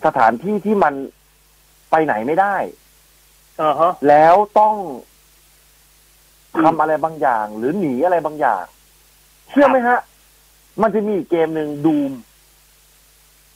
[0.06, 0.94] สถานที่ที่มัน
[1.92, 2.56] ไปไหนไม่ได้
[2.86, 4.76] เออฮะแล้วต้อง
[6.54, 8.64] อืมทำอะไรบางอย่าง หรือหนีอะไรบางอย่าง
[9.50, 10.00] เชื่อไหมฮะ
[10.82, 12.12] มันจะมีอีกเกมหนึ่งดูม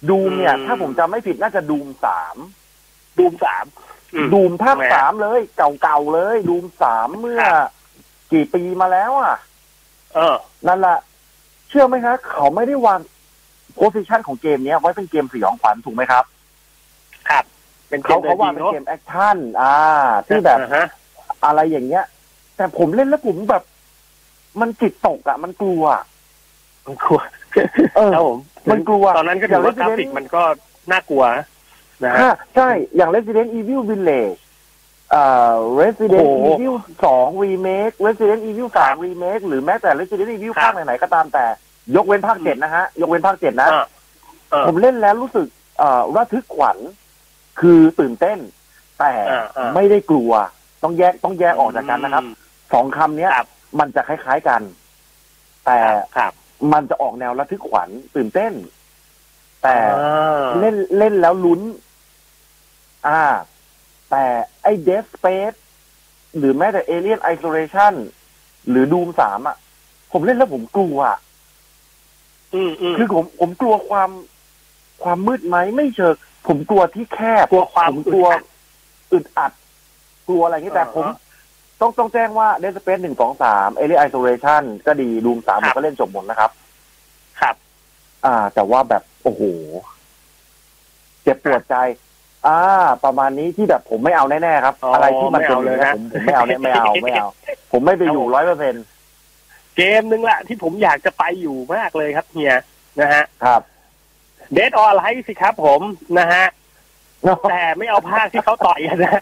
[0.09, 2.35] ดูมเนี่ย ถ้าผมจำไม่ผิดน่าจะดูมสาม
[3.19, 3.65] ดูมสาม
[4.13, 7.67] อืมดูมภาคทำไมฮะสามเลย เก่าๆเลย ดูมสามเมื่อครับ
[8.31, 9.35] กี่ปีมาแล้วอะ
[10.15, 10.35] เออ
[10.67, 10.97] นั่นแหละ
[11.69, 12.99] เชื่อไหมฮะ เขาไม่ได้วาง
[13.75, 16.23] position ของเกมเนี้ยไว้เป็นเกมสยองขวัญถูกไหมครับ
[17.29, 17.45] ครับ
[17.91, 19.75] เป็นเกเขาเขาวางดิเป็นเกม action อ่า
[20.27, 20.85] ที่แบบอ่าฮะ
[21.45, 22.05] อะไรอย่างเงี้ย
[22.55, 23.63] แต่ผมเล่นแล้วผมแบบ
[24.59, 25.83] มันจิตตกอะ มันกลัว
[26.85, 27.19] มันกลัว
[27.95, 28.39] เออครับผม
[28.71, 30.43] มันกลัว ตอนนั้นก็ถือว่าอย่างกรา Resident ฟิกมันก็
[30.91, 31.23] น่ากลัว
[32.03, 34.39] นะฮะค่ะใช่ อย่าง Resident Evil Village
[35.11, 35.23] เอ่
[35.53, 36.75] อ Resident โอ้โห Evil
[37.11, 41.45] 2 Remake Resident Evil 3 Remake หรือแม้แต่ Resident Evil ครับภาคไหนๆก็ตามแต่
[41.95, 43.85] ยกเว้นภาคเจ็ดนะฮะ ยกเว้นภาคเจ็ดนะเออ
[44.51, 46.77] เออผมเล่นแล้วรู้สึกเอ่อระทึกขวัญ
[47.61, 48.39] คือตื่นเต้น
[48.99, 50.31] แต่อ่าอ่าไม่ได้กลัว
[50.83, 52.23] ต้องแยกต้องแยกออกจากกันนะครับ
[52.73, 54.61] สองคำเนี้ยครับมันจะคล้ายๆกัน
[55.65, 55.79] แต่
[56.17, 56.33] ครับ
[56.73, 58.53] มันจะออกแนวระทึกขวัญตื่นเต้น
[59.63, 61.61] แต่อ่าเล่นเล่นแล้วลุ้น
[63.07, 63.21] อ่า
[64.11, 64.23] แต่
[64.63, 65.57] ไอ้ Death Space
[66.37, 67.93] หรือแม้แต่ Alien Isolation
[68.69, 69.57] หรือ Doom สามอะ
[70.11, 71.19] ผมเล่นแล้วผมกลัวอะ
[72.53, 74.09] อืมอืมคือผมผมกลัวความ
[75.03, 76.13] ความมืดไหมไม่เชิง
[76.47, 78.43] ผมกลัวที่แคบกลัวความผมกลัวอึดอัด
[79.13, 79.51] อึดอัด
[80.27, 81.05] กลัวอะไรอย่างนี้แต่อ่าฮะผม
[81.81, 86.51] ต้องต้องแจ้งว่า Dead Space หนึ่งสองสาม Alien Isolation ก็ดี Doom สามคผรัมบก็เล่นจบหมดนะครับ
[87.41, 87.55] ครับ
[88.25, 89.41] อ่า แต่ว่าแบบโอ้โห
[91.23, 91.75] เจ็บปวดใจ
[92.47, 92.59] อ่า
[93.05, 97.27] ประมาณนี้ที่แบบผมไม่เอาแน่ๆครับอ๋อออะไรที่มันไม่เป็นเอาอย่างเลยนี้ยนะผมผมไม่เอาเนี่ยไม่เอาไม่เอา
[97.71, 98.73] ผมไม่ไปอยู่ร้อยเปอร์เซ็น
[99.77, 102.55] เกมหนึ่งละที่ผมอยากจะไปอยู่มากเลยครับเฮีย
[103.01, 103.61] นะฮะ ครับ
[104.53, 105.81] เด d ออ l ไลท์สิครับผม
[106.17, 106.45] นะฮะ
[107.49, 109.21] แต่ไม่เอาภาคที่เขาต่อยกันนะ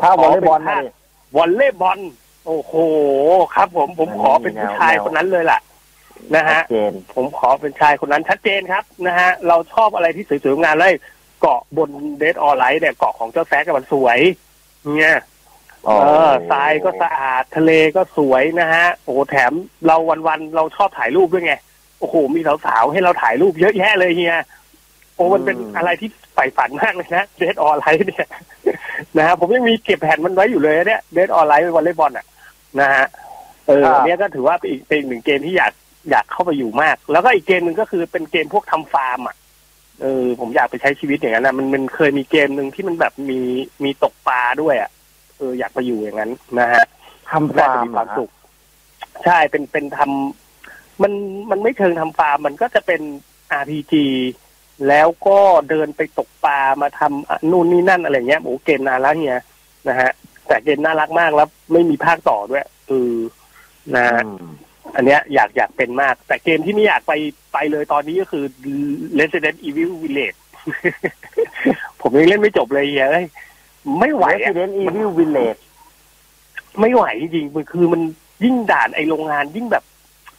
[0.00, 0.94] ถ้าวอลเลย์บอลขอเป็นภาคเนี่ย
[1.36, 1.98] วอลเลย์บอล
[2.46, 2.72] โอ้โห
[3.54, 5.60] ครับ ผมผมขอเป็นผู้ชายแนวคนนั้นเลยล่ะ
[6.34, 10.94] นะชัดเจนฮะผมขอเป็นชายคนนั้นชัดเจนครับนะฮะเราชอบอะไรที่สวยๆงานเลย
[11.40, 14.18] เกาะบน Dead or Alive เนี่ยเกาะของเจ้า Zack มันสวย
[14.98, 15.18] เนี่ย
[15.88, 19.52] อ๋อเออทรายก็สะอาดทะเลก็สวยนะฮะโอ้โหแถม
[19.86, 21.54] เราวันๆเราชอบถ่ายรูปด้วยไง
[22.04, 24.36] โอ้โห มีสาวๆ ให้เราถ่ายรูปเยอะแยะเลยเฮีย
[25.16, 28.28] โอ้มันเป็นอะไรที่ใฝ่ฝันมากเลยนะ Dead or Alive เนี่ย
[29.16, 32.26] นะฮะผมยังมีเก็บแผ่นมันไว้อยู่เลยเนี่ย Dead or Alive วอลเลย์บอลอะ
[32.80, 33.06] นะฮะ
[33.66, 35.72] เอออันเนี้ยก็ถือว่าเป็นอีกเป็นอีกหนึ่งเกมที่อยาก
[36.10, 39.36] อยากเข้าไปอยู่มาก แล้วก็อีกเกมหนึ่งก็คือเป็นเกมพวกทำฟาร์มอะ
[40.02, 43.40] เออ ผมอยากไปใช้ชีวิตอย่างนั้นนะมันมันเคยมีเกมหนึ่งที่มันแบบมี
[43.84, 44.90] มีตกปลาด้วยอะ
[45.38, 46.84] เอออยากไปอยู่อย่างนั้นนะฮะ
[47.30, 48.30] ทำฟาร์มเหรอฮะ น่าจะมีความสุข
[49.24, 50.43] ใช่เป็นเป็นทำ
[51.02, 51.12] มัน
[51.50, 53.00] มันไม่เชิงทำฟาร์มมันก็จะเป็น
[53.60, 53.94] RPG
[54.88, 55.38] แล้วก็
[55.70, 59.40] เดินไปตกปลามาทำอะนู่นนี่นั่นอะไรเงี้ยโอ้เกมนานแล้วเฮีย
[59.88, 60.10] นะฮะ
[60.46, 63.14] แต่เกมน่ารักมากแล้วไม่มีภาคต่อด้วยเออ
[63.94, 64.54] นะฮะอืม
[64.96, 67.12] อันเนี้ยอยากอยากเป็นมาก แต่เกมที่ไม่อยากไป
[67.52, 68.44] ไปเลยตอนนี้ก็คือ
[69.18, 70.38] Resident Evil Village
[72.00, 73.26] ผมยังเล่นไม่จบเลยเฮียเอ้ย
[74.00, 75.60] ไม่ไหวอะ Resident Evil Village
[76.80, 78.02] ไม่ไหวจริงๆมันคือมัน
[78.44, 79.84] ยิ่งด่านไอโรงงานยิ่งแบบ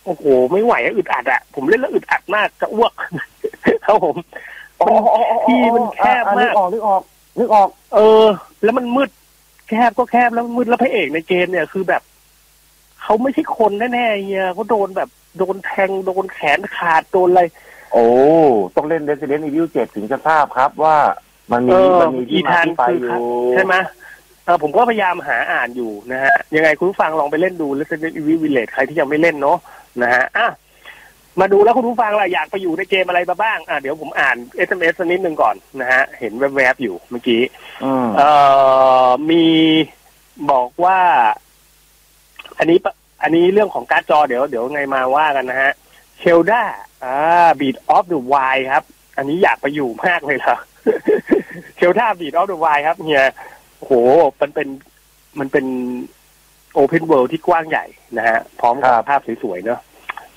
[0.05, 2.93] โอ้โห ไม่ไหวอะอึดอัดอะผมเล่นแล้วอึดอัดมากจะอ้วก
[3.85, 4.15] ครับผม
[4.81, 7.01] อ๋ออ๋ออ๋ออ๋อที่มันแคบมากอะนึกออกนึกออก
[7.39, 8.25] นึกออก เออ
[8.63, 9.09] แล้วมันมืด
[9.69, 12.01] แคบก็แคบแล้วมืดแล้วพระเอกในเกมเนี่ยคือแบบ
[13.01, 17.43] เขาไม่ใช่คนแน่ๆเฮียเขาโดนแบบโดนแทงโดนแขนขาดโดนอะไร
[17.93, 18.07] โอ้
[18.75, 20.95] ต้องเล่น Resident Evil 7 ถึงจะทราบครับว่า
[21.51, 23.13] มันมีเออมันมีที่อีมาธานที่ไปคืออยู่
[23.53, 23.75] ใช่ไหม
[24.45, 29.57] เออผมก็พยายามหาอ่านอยู่นะฮะ ยังไงคุณผู้ฟังลองไปเล่นดู Resident Evil Village ใครที่ยังไม่เล่นเนาะ
[30.03, 30.47] นะฮะอะ
[31.39, 37.41] มาดูแล้วคุณผู้ฟังล่ะอยากไปอยู่ในเกมอะไรมาบ้าง อะเดี๋ยวผมอ่าน SMS สักนิดนึงก่อนนะฮะ เห็นแวบๆอยู่เมื่อกี้
[37.84, 38.31] อืมเอ่
[39.08, 39.45] อมี
[40.51, 40.99] บอกว่า
[42.58, 45.71] อันนี้ปะอันนี้เรื่องของการ์ดจอเดี๋ยวเดี๋ยวไงมาว่ากันนะฮะ
[46.19, 46.61] Zelda
[47.03, 47.15] อ่า
[47.59, 48.35] Breath of the Wild
[48.73, 48.84] ครับ
[49.17, 50.58] อันนี้อยากไปอยู่มากเลยเหรอ
[51.75, 53.25] Zelda Breath of the Wild ครับเฮีย
[53.79, 53.91] โห
[54.41, 54.67] มันเป็น
[55.39, 55.65] มันเป็น
[56.75, 57.85] open world ที่กว้างใหญ่
[58.17, 59.79] นะฮะพร้อมกับครับภาพสวยๆเนอะ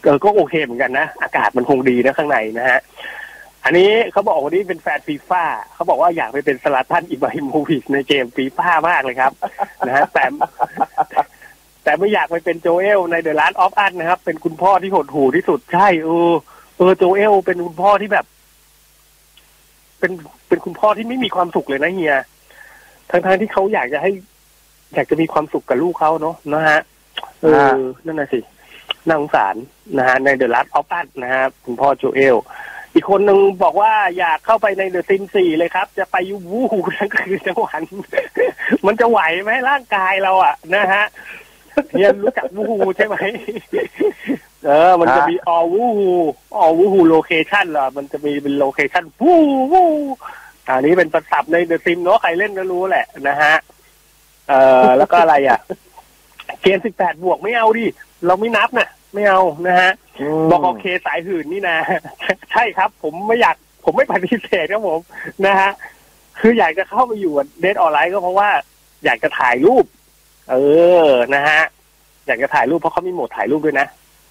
[0.05, 2.79] เออก็โอเคเหมือนกันนะ อากาศมันคงดีนะข้างในนะฮะ
[3.65, 5.43] อันนี้เขาบอกวันนี้เป็นแฟนฟีฟ่า
[5.75, 9.33] เขาบอกว่าอยากไปเป็นสลัดท่านอิบราฮิโมวิชในเกมฟีฟ่ามากเลยครับ
[9.87, 10.25] นะฮะแต่
[11.85, 16.33] แต่ไม่อยากไปเป็นโจเอลในเดอะ a า t ออฟอันนะครับ เป็นคุณพ่อที่หดหู่ที่สุดใช่เออ
[16.77, 18.27] เออโจเอลเป็นคุณพ่อที่แบบ
[19.99, 20.13] เป็น
[20.49, 22.17] เป็นคุณพ่อที่ไม่มีความสุขเลยนะเฮีย
[23.11, 24.11] ทั้งทที่เขาอยากจะให้
[24.95, 26.81] อยากจะมีความสุขกับลูกเขาเนาะนะฮะ
[27.41, 28.41] เออนั่นน่ะสิ
[29.07, 29.55] น่าสงสาร
[29.99, 32.37] นะฮะในเดอะ a า t ออฟอันนะฮะคุณพ่อโจเอล
[32.95, 37.83] อีกคนหนึ่งบอกว่าอยากเข้าไปในเดอะซิมสี่เลยครับ จะไปยูวูฮูทั้งคืนทั้งวัน
[38.87, 41.05] มันจะไหวไหมร่างกายเราอะ นะฮะ
[41.91, 43.17] เฮียรู้จักวูฮูใช่ไหม
[44.65, 46.11] เออ มันจะมีออวูฮู
[46.57, 49.35] ออวูฮูโลเคชันเหรอมันจะมีเป็นโลเคชันวู
[49.73, 49.83] วู
[50.69, 53.55] อันนี้เป็นประสับในเดอะซิมเนาะใครเล่นก็รู้แหละนะฮะ
[54.49, 55.59] เอ่อแล้วก็อะไรอะ
[56.63, 57.87] เกมสิบแปดบวกไม่เอาดิ
[58.27, 59.91] เราไม่นับนะไม่เอานะฮะ
[60.23, 61.77] มบอกโอเคสายหื่นนี่นะ
[62.53, 65.01] ใช่ครับ ผมไม่อยาก ผมไม่ปฏิเสธครับผม
[65.47, 65.71] นะฮะ
[66.41, 68.51] คืออยากจะเข้าไปอยู่เดทออนไลน์ก็เพราะว่า
[69.05, 69.85] อยากจะถ่ายรูป
[70.51, 70.57] เอ
[71.05, 71.61] อนะฮะ
[72.27, 73.87] อยากจะถ่ายรูปเพราะเขามีโหมดถ่ายรูปด้วยนะ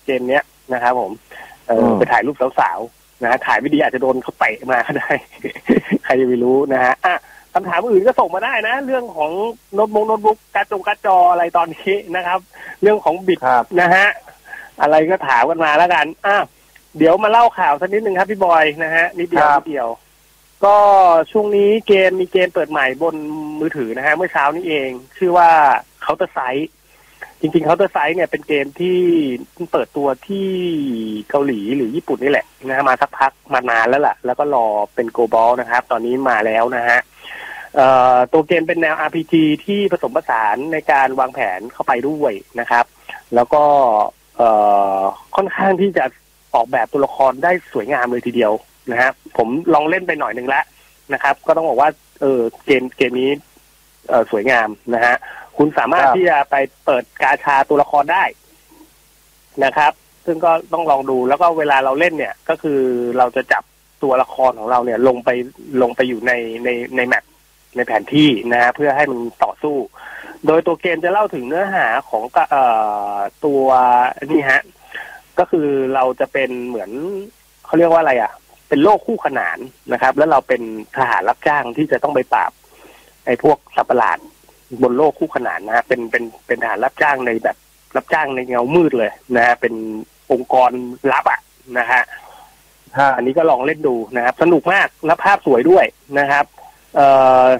[0.05, 1.11] เกมเนี้ยนะครับผม
[1.67, 5.09] เอออืมไปถ่ายรูปสาวๆนะฮะถ่ายไม่ดีอาจจะโดนเขาเตะมาก็ได้
[6.03, 7.15] ใครจะไปรู้นะฮะอะ
[7.57, 9.31] คำถามอื่นก็ส่งมาได้นะ เรื่องของ
[9.73, 12.39] โน้ตบุ๊กโน้ตบุ๊กการ์ดจงการ์ดจออะไรตอนนี้นะครับ
[12.81, 14.07] เรื่องของบิดครับนะฮะ
[14.81, 16.37] อะไรก็ถามกันมาแล้วกันอะ
[16.97, 19.89] เดี๋ยวมาเล่าข่าวสักนิดนึงครับพี่บอยนะฮะนิดเดียวครับนิดเดียว
[20.65, 20.77] ก็
[21.31, 23.15] ช่วงนี้เกมมีเกมเปิดใหม่บน
[23.59, 25.49] มือถือนะฮะเมื่อเช้านี้เอง ชื่อว่า
[26.03, 26.67] Counter Strike
[27.39, 28.97] จริงๆ Counter Strike เนี่ยเป็นเกมที่
[29.53, 30.49] เพิ่งเปิดตัวที่
[31.29, 34.65] เกาหลีหรือญี่ปุ่นนี่แหละนะฮะมาสักพักมานานแล้วล่ะ แล้วก็รอ
[34.95, 37.16] เป็นโกลบอลนะครับ ตอนนี้มาแล้วนะฮะเอ่อ
[38.33, 39.33] ตัวเกมเป็นแนว RPG
[39.65, 42.85] ที่ผสมผสานในการวางแผนเข้าไปด้วยนะครับ
[43.35, 43.63] แล้วก็
[44.37, 44.49] เอ่
[44.99, 45.01] อ
[45.35, 46.05] ค่อนข้างที่จะ
[46.55, 48.53] ออกแบบตัวละครได้สวยงามเลยทีเดียว
[48.91, 50.65] นะฮะผมลองเล่นไปหน่อยหนึ่งแล้ว
[51.13, 51.89] นะครับ ก็ต้องบอกว่า
[52.21, 53.31] เออเกมเกมนี้
[54.09, 55.15] เออสวยงามนะฮะ
[55.57, 58.23] คุณสามารถครับที่จะไปเปิดกาชาตัวละครได้
[59.65, 59.91] นะครับ
[60.25, 62.79] ซึ่งก็ต้องลองดูแล้วก็เวลาเราเล่นเนี่ย ก็คือ
[63.17, 63.63] เราจะจับ
[64.03, 65.29] ตัวละครของเราเนี่ย ลงไป
[65.81, 66.31] ลงไปอยู่ใน
[66.63, 67.23] ในในแมป
[67.75, 69.75] ในแผนที่นะฮะเพื่อให้มันต่อสู้
[70.47, 72.63] โดยตัวเกมจะเล่าถึงเนื้อหาของกะเอ่
[73.15, 73.63] อตัว
[74.31, 74.61] นี่ฮะ
[75.39, 76.91] ก็คือเราจะเป็นเหมือน
[77.65, 78.31] เขาเรียกว่าอะไรอะ
[78.69, 79.57] เป็นโลกคู่ขนาน
[79.93, 80.61] นะครับ แล้วเราเป็น
[80.97, 82.51] ทหารรับจ้างที่จะต้องไปปราบ
[83.25, 84.17] ไอ้พวกสัตว์ประหลาด
[84.83, 87.57] บนโลกคู่ขนานนะฮะเป็นเป็นเป็นทหารรับจ้างในแบบ
[87.95, 89.73] รับจ้างในเงามืดเลยนะฮะเป็น
[90.31, 90.71] องค์กร
[91.11, 91.39] ลับอะ
[91.77, 92.01] นะฮะ
[92.97, 95.85] ฮะอันนี้ก็ลองเล่นดูนะครับ สนุกมากและภาพสวยด้วย
[96.19, 96.56] นะครับเอ่อ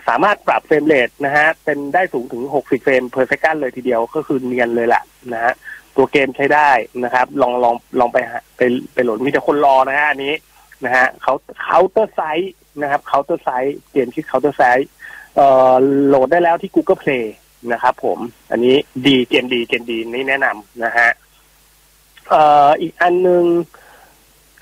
[0.08, 5.54] สามารถปรับ frame rate นะฮะเป็นได้สูงถึง 60 frame per secันเลยทีเดียวก็คือเนียนเลยแหละนะฮะ
[5.96, 6.70] ตัวเกมใช้ได้
[7.04, 8.18] นะครับ ลองลองลองไป
[8.58, 8.62] ไป
[8.94, 10.34] ไปโหลดมีแต่คนรอนะฮะอันนี้
[10.86, 14.90] นะฮะเขา CounterSide นะครับ CounterSide เกมชื่อ CounterSide
[15.36, 15.74] เอ่อ
[16.08, 17.26] โหลดได้แล้วที่ Google Play
[17.72, 18.20] นะครับผม
[18.52, 21.10] อันนี้ดีเกมดีเกมดีนี่แนะนำนะฮะ
[22.30, 23.44] เอ่ออีกอันหนึ่ง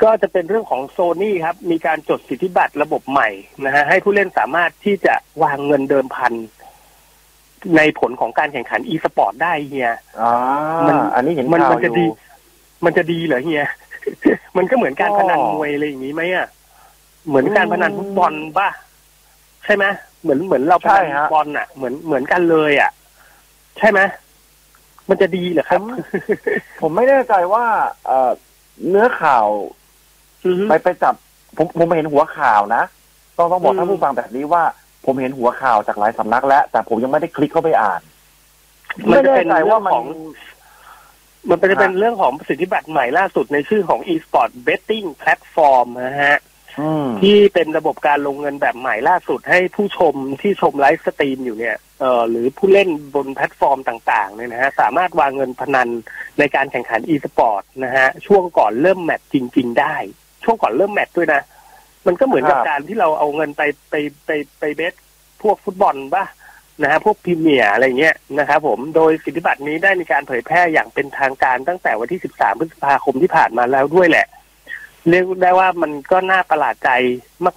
[0.03, 3.29] ก็จะเป็นเรื่องของโซนี่ครับ มีการจดสิทธิบัตรระบบใหม่
[3.65, 6.33] นะฮะให้ผู้เล่นสามารถที่จะวางเงินเดิมพัน
[7.77, 10.31] ในผลของการแข่งขัน e-sport ได้เฮียอ่า
[10.87, 12.09] มันอันนี้เห็นมันข่าวมันจะอดียู่
[12.85, 13.63] มันจะดีเหรอเฮีย
[14.57, 16.47] มันก็เหมือนการก็พนันมวยอะไรอย่างนี้ไหมอะ
[17.27, 18.69] เหมือนการพนันฟุตบอลป่ะ
[19.65, 19.85] ใช่ไหม
[20.21, 22.91] เหมือนเหมือนเราพนันใช่ฮะฟุตบอลอะ เหมือนเหมือนกันเลยอะ
[23.77, 23.99] ใช่ไหม
[25.09, 25.81] มันจะดีเหรอครับ
[26.81, 27.65] ผมไม่แน่ใจว่า
[28.05, 28.31] เอ่อ
[28.89, 29.84] เนื้อข่าวอือฮึ
[30.69, 31.15] ไปไปจับ
[31.57, 32.83] ผมผมเห็นหัวข่าวนะ
[33.37, 34.63] ต้องต้องบอกอืมท่านผู้ฟังแบบนี้ว่า
[35.05, 38.01] ผมเห็นหัวข่าวจากหลายสำนักแล้ว แต่ผมยังไม่ได้คลิกเข้าไปอ่าน
[39.11, 40.05] มันจะเป็นไแใจเรื่ว่าองมันของ
[41.49, 46.37] มันเป็นจะเป็นเรื่องของสิทธิบัตรใหม่ล่าสุดในชื่อของ e-sport betting platform นะฮะ
[46.79, 55.89] อืมที่เป็นระบบการลงเงินแบบใหม่ล่าสุดให้ผู้ชมที่ชม livestream อยู่เนี่ยเอ่อหรือผู้เล่นบนแพลตฟอร์มต่างๆเนี่ยนะฮะสามารถวางเงินพนัน
[56.39, 59.95] ในการแข่งขัน e-sport นะฮะช่วงก่อนเริ่มแมตช์จริง ๆ ได้
[60.45, 61.41] ช่วงก่อนเริ่มแมตช์ด้วยนะ
[62.07, 64.29] มันก็เหมือนกับครับการที่เราเอาเงินไปไปไป
[64.59, 64.93] ไปเบส
[65.43, 66.25] พวกฟุตบอลป่ะ
[66.81, 74.27] นะฮะพวกพรีเมียร์อะไรเงี้ยนะครับผมโดยสิทธิบัตรนี้ได้มีการเผยแพร่อย่างเป็นทางการตั้งแต่วันที่ 13 พฤษภาคมที่ผ่านมาแล้วด้วยแหละ
[75.09, 76.89] เรียกได้ว่ามันก็น่าประหลาดใจ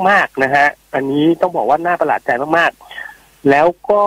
[0.09, 4.03] มาก ๆนะฮะอันนี้ต้องบอกว่าน่าประหลาดใจมากๆ แล้วก็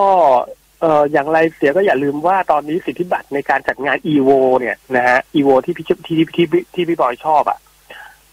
[0.81, 5.97] เอ่ออย่างไรเสียก็อย่าลืมว่าตอนนี้สิทธิบัตรในการจัดงาน e v o เนี่ยนะฮะ e v o ที่พี่ที่
[6.35, 7.59] ที่ที่ที่พี่บอยชอบอะ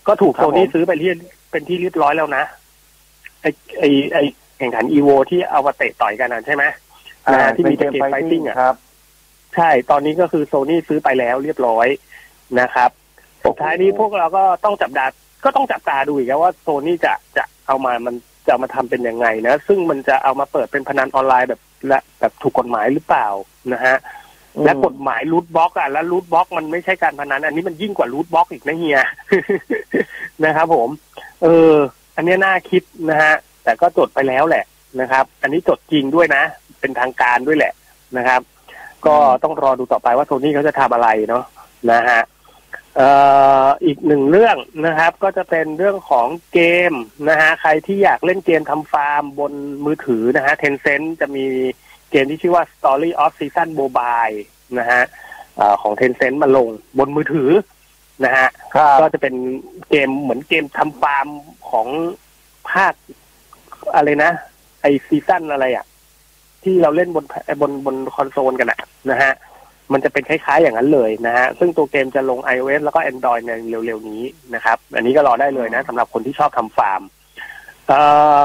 [0.08, 1.16] ก็ถูกครับโซนี่ผมซื้อไปเรียบ
[1.50, 2.44] เป็นที่เรียบร้อยแล้วนะ
[3.42, 3.46] ไอ
[3.78, 4.18] ไอไอ
[4.58, 6.64] แข่งขัน e v o ที่เอามาเตะต่อยกันนะใช่ไหม
[7.32, 8.74] นะฮะที่มีเป็นเกมไฟติ้งอะครับ
[9.56, 11.86] ใช่ตอนนี้ก็คือโซนี่ซื้อไปแล้วเรียบร้อย
[12.60, 12.90] นะครับ
[13.44, 15.06] สุดท้ายนี้พวกเราก็ต้องจับตา
[15.44, 18.14] ก็ต้องจับตาดูอีกนะว่าโซนี่จะจะเอามามัน
[18.46, 23.26] จะเอามาทำเป็นยังไงนะ ซึ่งมันจะเอามาเปิดเป็นพนันออนไลน์แบบและแบบถูกกฎหมายหรือเปล่า
[23.72, 24.17] นะฮะอืม
[24.64, 29.00] และกฎหมายรูทบล็อกอะแล้วรูทบล็อกมันไม่ใช่การพนัน อันนี้มันยิ่งกว่ารูทบล็อกอีกนะเฮีย
[30.44, 30.88] นะครับผม
[31.42, 31.72] เออ
[32.16, 34.64] อันเนี้ยน่าคิดนะฮะ แต่ก็จดไปแล้วแหละ
[35.00, 36.42] นะครับ อันนี้จดจริงด้วยนะ
[36.80, 37.72] เป็นทางการด้วยแหละ
[38.16, 38.40] นะครับ
[39.06, 41.44] ก็ต้องรอดูต่อไปว่าโซนี่เขาจะทำอะไรเนาะ
[41.92, 42.20] นะฮะ
[42.96, 43.08] เอ่
[43.64, 46.92] ออีกหนึ่งเรื่องนะครับ ก็จะเป็นเรื่องของเกม
[47.28, 49.52] นะฮะใครที่อยากเล่นเกมทำฟาร์มบน
[49.84, 51.46] มือถือนะฮะ Tencent จะมี
[52.10, 54.36] เกมที่ชื่อว่า Story of Season Mobile
[54.78, 55.02] นะฮะ
[55.56, 56.66] เอ่อของ Tencent มาลง
[56.98, 57.50] บนมือถือ
[58.24, 59.34] นะฮะครับก็จะเป็น
[59.90, 61.26] เกมเหมือนเกมทำฟาร์ม
[61.70, 61.86] ของ
[62.70, 62.94] ภาค
[63.94, 64.32] อะไรนะ
[64.82, 65.84] ไอ Season อะไรอะ
[66.62, 67.24] ที่เราเล่นบน
[67.60, 69.32] บนบนคอนโซลกันอะนะฮะ
[69.92, 74.22] มันจะเป็นคล้ายๆอย่างนั้นเลยนะฮะ ซึ่งตัวเกมจะลง iOS แล้วก็ Android ในเร็วๆนี้
[74.54, 77.02] นะครับ อันนี้ก็รอได้เลยนะสำหรับคนที่ชอบทำฟาร์ม
[77.88, 78.00] เอ่
[78.40, 78.42] อ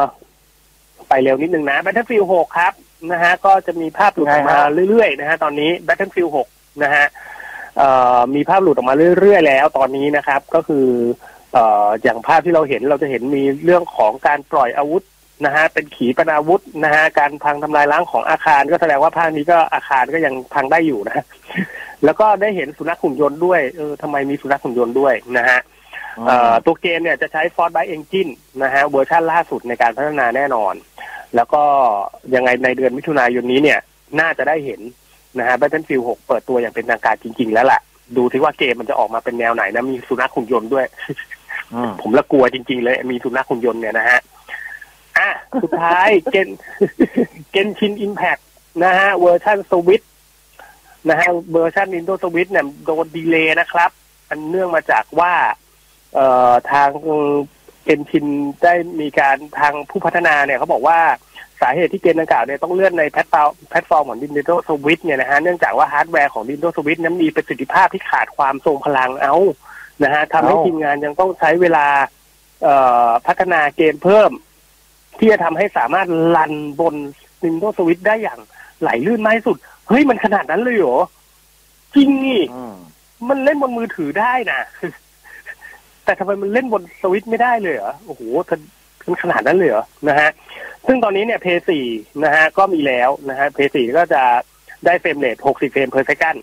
[1.07, 2.73] ไปเร็วนิดนึงนะ Battlefield 6 ครับ
[3.11, 7.05] นะฮะก็จะมีภาพหลุดออกมาไงฮะเรื่อยๆนะฮะตอนนี้ Battlefield 6 นะฮะ
[7.77, 10.87] เอ่อมีภาพหลุดออกมาเรื่อยๆแล้วตอนนี้นะครับ ก็คือ
[11.53, 15.03] เอ่ออย่างภาพที่เราเห็นเราจะเห็นมีเรื่องของการปล่อยอาวุธ
[15.45, 21.23] นะฮะเป็นขีปนาวุธนะฮะการพังทำลายล้างของอาคาร ก็แสดงว่าภาคนี้ก็อาคารก็ยังพังได้อยู่นะ
[22.05, 25.59] แล้วก็ได้เห็นสุนัขหุ่นยนต์ด้วยเออทำไมมีสุนัขหุ่นยนต์ด้วยนะฮะ
[26.27, 28.31] เอ่อตัวเกมเนี่ยจะใช้ Frostbite Engine
[28.63, 30.73] นะฮะเวอร์ชันล่าสุดในการพัฒนาแน่นอน
[31.35, 31.63] แล้วก็
[32.35, 33.79] ยังไงในเดือนมิถุนายนนี้เนี่ย
[34.19, 34.81] น่าจะได้เห็น
[35.39, 37.79] นะฮะ Battlefield 6 เปิดตัวอย่างเป็นทางการจริง ๆ แล้วล่ะ
[38.17, 40.85] ดูที่ว่าเกมมันจะออกมาเป็นแนวไหนนะ มีสุนัขหุ่นยนต์ด้วย
[41.73, 44.19] อืมผมละกลัวจริง ๆ เลย มีสุนัขหุ่นยนต์เนี่ยนะฮะ
[45.17, 45.29] อะ
[45.63, 46.49] สุดท้ายเกน
[47.51, 48.37] เกนชินอิมแพ t
[48.83, 50.03] นะฮะ เวอร์ชันสวิต
[51.09, 53.91] นะฮะเวอร์ชัน Nintendo Switch เนี่ยโดน delay นะครับ
[54.29, 55.33] อันเนื่องมาจากว่า
[56.13, 56.89] เอ่อทาง
[57.83, 58.25] Genshin
[58.63, 60.99] ได้มีการทางผู้พัฒนาเนี่ยเขาบอกว่า
[61.61, 69.35] สาเหตุที่เกมดังกล่าวเนี่ยต้องเลื่อนในแพลตฟอร์มแพลตฟอร์มของ Nintendo Switch เนี่ยนะฮะเนื่องจากว่าฮาร์ดแวร์ของ Nintendo Switch นั้นมีประสิทธิภาพที่ขาดความทรงพลังเอา
[70.03, 71.85] นะฮะทำให้ทีมงานยังต้องใช้เวลา
[73.27, 74.31] พัฒนาเกมเพิ่ม
[75.19, 76.95] ที่จะทำให้สามารถรันบน
[77.43, 78.39] Nintendo Switch ได้อย่าง
[78.81, 80.97] ไหลลื่นมากที่สุด เฮ้ยมันขนาดนั้นเลยเหรอ
[81.95, 82.75] จริงนี่อืม
[83.29, 84.61] มันเล่นบนมือถือได้นะ
[86.05, 88.59] แต่ทำไมมันเล่นบนสวิตช์ไม่ได้เลยเหรอโอ้โหมัน
[89.05, 90.29] มันขนาดนั้นเลยเหรอนะฮะ
[90.87, 91.85] ซึ่งตอนนี้เนี่ยเพลย์สี่
[92.23, 94.23] นะฮะก็มีแล้วนะฮะเพย์สี่ก็จะ
[94.85, 96.39] ได้เฟรมเรท60เฟรม per second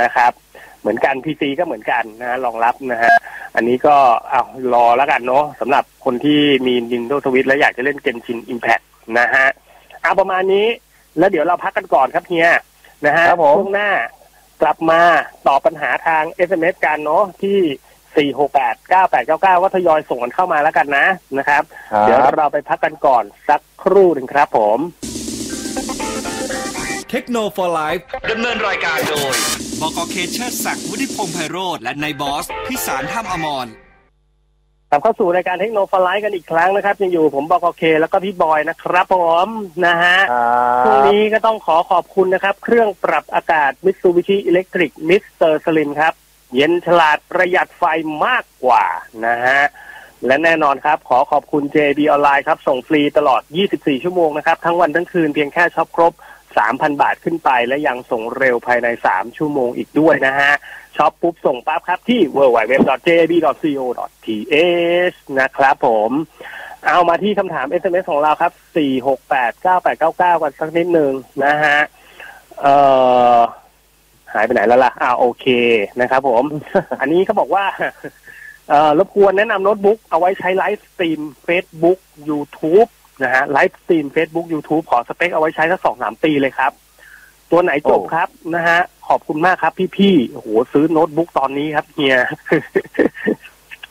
[0.00, 0.32] นะครับ
[0.80, 3.10] เหมือนกัน PC ก็เหมือนกันนะฮะรองรับนะฮะ
[3.54, 3.96] อันนี้ก็
[4.30, 4.42] เอา
[4.74, 8.84] รอแล้วกันเนาะสำหรับคนที่มี Nintendo Switch แล้วอยากจะเล่น Genshin Impact
[9.18, 9.46] นะฮะ
[10.02, 10.66] เอาประมาณนี้
[11.18, 12.48] แล้วเดี๋ยวเราพักกันก่อนครับเฮีย
[13.06, 13.90] นะฮะครับผมช่วงหน้า
[14.62, 15.00] กลับมา
[15.48, 17.58] ตอบปัญหาทาง SMS กันเนาะที่
[18.14, 21.06] 4689899ว่าทยอยส่งกันเข้ามาแล้วกันนะ
[21.38, 24.78] นะครับครัเดี๋ยวบเราไปพักกันก่อนสักครู่หนึ่งครับผม
[27.10, 29.34] เทคโนโลยีไลฟ์ดำเนินรายการโดย
[29.80, 33.68] บกเคเชอร์ศักดิ์วุฒิพงษ์ไพโรธและนายบอส พิสารท่ามอมร
[34.90, 39.48] กลับเข้าสู่รายการเทคโนโลยีกันอีกครั้งนะครับยังอยู่ผมบอกโอเคแล้วก็พี่บอยนะครับผม
[39.86, 40.48] นะฮะครั
[40.84, 45.52] ช่วงบนี้ก็ต้องขอขอบคุณนะครับ เครื่องปรับอากาศ Mitsubishi Electric Mr.
[45.64, 46.14] Slim ครับ
[46.54, 47.84] เย็นฉลาดประหยัดไฟ
[48.26, 48.84] มากกว่า
[49.26, 49.62] นะฮะ
[50.26, 56.12] และแน่นอนครับ ขอขอบคุณ JB ออนไลน์ครับ ส่งฟรีตลอด 24 ชั่วโมงนะครับ ทั้งวันทั้งคืนเพียงแค่ช็อปครบ
[56.56, 60.52] 3,000 บาทขึ้นไป และยังส่งเร็วภายใน 3 ชั่วโมงอีกด้วยนะฮะ
[60.96, 62.86] ช็อปปุ๊บส่งปั๊บครับที่ www.jb.co.th
[65.40, 66.10] นะครับผม
[66.88, 68.52] เอามาที่คำถาม SMS ของเราครับ
[69.62, 71.12] 4689899 กันสักนิดหนึ่ง
[71.44, 71.78] นะฮะ
[72.60, 72.76] เอ่
[73.36, 73.38] อ
[74.34, 75.46] หายไปไหนแล้วล่ะอ่าโอเค
[76.00, 76.44] นะครับผม
[77.00, 77.64] อันนี้เขาบอกว่า
[78.68, 82.88] เอ่อรบกวนแนะนำโน้ตบุ๊กเอาไว้ใช้ live stream Facebook YouTube
[83.22, 86.72] นะฮะ live stream Facebook YouTube ขอสเปคเอาไว้ใช้สักสองสามปีเลยครับ
[87.50, 92.16] ตัวไหนจบโอ้ครับนะฮะ ขอบคุณมากครับพี่ๆโอ้โหซื้อโน้ตบุ๊กตอนนี้ครับเฮีย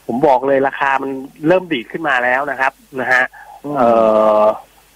[0.08, 1.12] ผมบอกเลยราคามัน
[1.48, 3.24] เริ่มดีดขึ้นมาแล้วนะครับนะฮะ
[3.78, 3.90] เอ่
[4.42, 4.44] อ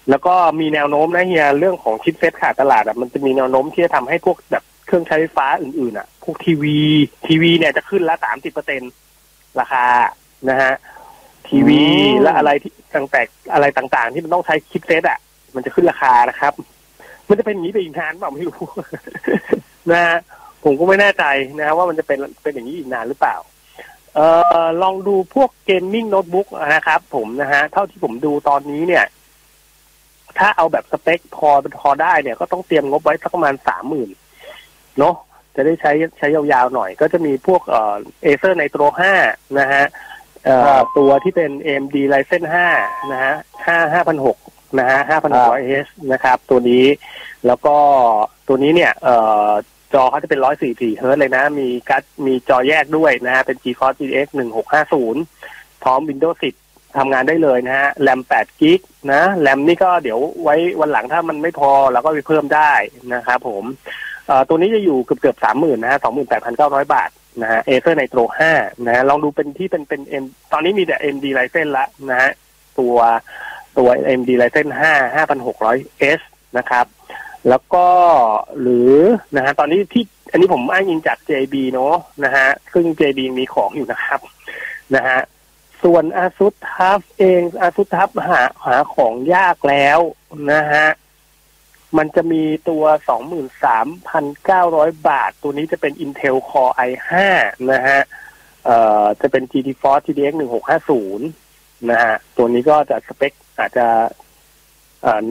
[0.10, 6.78] แล้วก็มีแนวโน้มนะเฮียเรื่องของ chipset ขาดตลาดอะมันจะมีแนวโน้มที่จะทำให้พวกแบบ เครื่องใช้ไฟฟ้าอื่นๆอะ พวกทีวี
[7.28, 8.82] ทีวีเนี่ยจะขึ้นละสามสิบเปอร์เซ็น
[9.60, 9.86] ราคา
[10.50, 10.74] นะฮะ
[11.48, 15.20] ทีวีอืมและอะไรที่ต่างๆอะไรต่างๆ ที่มันต้องใช้ chipset อะ
[15.56, 16.54] มันจะขึ้นราคานะครับ
[17.28, 18.66] มันจะเป็นอย่างนี้ไปอีกนานเปล่าไม่รู้
[19.92, 20.18] นะฮะ
[20.64, 21.24] ผมก็ไม่แน่ใจ
[21.58, 23.36] นะฮะว่ามันจะเป็นเป็นอย่างนี้อีกนานหรือเปล่า
[24.16, 24.28] เอ่
[24.66, 29.06] อลองดูพวก gaming โน้ตบุ๊กนะครับผมนะฮะ เท่าที่ผมดูตอนนี้เนี่ย
[30.38, 34.10] ถ้าเอาแบบสเปคพอพอได้เนี่ย ก็ต้องเตรียมงบไว้สักประมาณสามหมื่น
[35.00, 35.16] เนาะ
[35.56, 39.14] จะได้ใช้ใช้ยาวๆหน่อย ก็จะมีพวกเอ่อ Acer Nitro ห้า
[39.60, 39.86] นะฮะ
[40.46, 42.44] เอ่อครับตัวที่เป็น AMD Ryzen
[42.78, 43.34] 5นะฮะ
[43.66, 44.38] ห้าห้าพันหก
[44.80, 46.86] นะฮะห้าพันหกร้อย H นะครับ ตัวนี้
[47.48, 47.76] แล้วก็
[48.48, 49.16] ตัวนี้เนี่ยเอ่
[49.48, 49.50] อ
[49.94, 54.28] จอเขาจะเป็น 144 เฮิร์ตซ์เลยนะ มีการ์ดมีจอแยกด้วยนะฮะ เป็น GeForce GTX
[55.06, 58.80] 1650 พร้อม Windows 10ทำงานได้เลยนะฮะ แรม8 gig
[59.12, 62.72] นะ แรมนี่ก็เดี๋ยวไว้วันหลังถ้ามันไม่พอเราก็ไปเพิ่มได้
[63.14, 64.07] นะครับผมเอ่อ
[64.48, 66.00] ตัวนี้จะอยู่เกือบเกือบ30,000นนะฮะ
[66.46, 67.10] 28,900บาท
[67.42, 72.32] นะฮะ Acer Nitro 5นะฮะลองดูเป็นที่เป็นเป็น M ตอนนี้มีแต่ MD Ryzen ละนะฮะ
[72.80, 72.98] ตัว
[73.78, 76.22] ตัว MD Ryzen 5 5600S นหกร้อยเอส
[76.58, 76.86] นะครับ
[77.50, 77.88] แล้วก็
[78.62, 78.94] หรือ
[79.36, 84.20] นะฮะตอนนี้ที่อันนี้ผมอ้างอิงจาก JB เนอะนะฮะซึ่ง JB มีของอยู่นะครับ
[84.96, 85.20] นะฮะ
[85.84, 90.00] ส่วน ASUS TUF เอง ASUS TUF หาหาของยากแล้ว
[90.52, 90.88] นะฮะ
[91.98, 92.84] มันจะมีตัว
[93.96, 97.12] 23,900 บาท ตัวนี้จะเป็น Intel Core i5
[97.72, 98.02] นะฮะ
[98.66, 100.34] เอ่อ จะเป็น GT Force GTX
[101.12, 103.88] 1650 นะฮะ ตัวนี้ก็จะสเปคอาจจะ
[105.02, 105.26] เอ่อ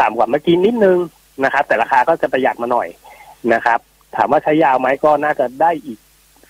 [0.00, 0.98] ต่ำกว่าเมื่อกี้นิดนึง
[1.44, 2.88] นะครับ แต่ราคาก็จะประหยัดมาหน่อย
[3.52, 3.78] นะครับ
[4.16, 5.98] ถามว่าใช้ยาวไหมก็น่าจะได้อีก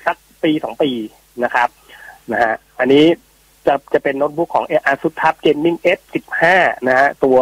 [0.07, 0.91] สักปีสองปี
[1.45, 1.69] นะครับ
[2.33, 3.05] นะฮะ อันนี้
[3.67, 6.43] จะจะเป็นโน้ตบุ๊กของ ASUS TUF Gaming F15
[6.89, 7.39] นะฮะ ตัว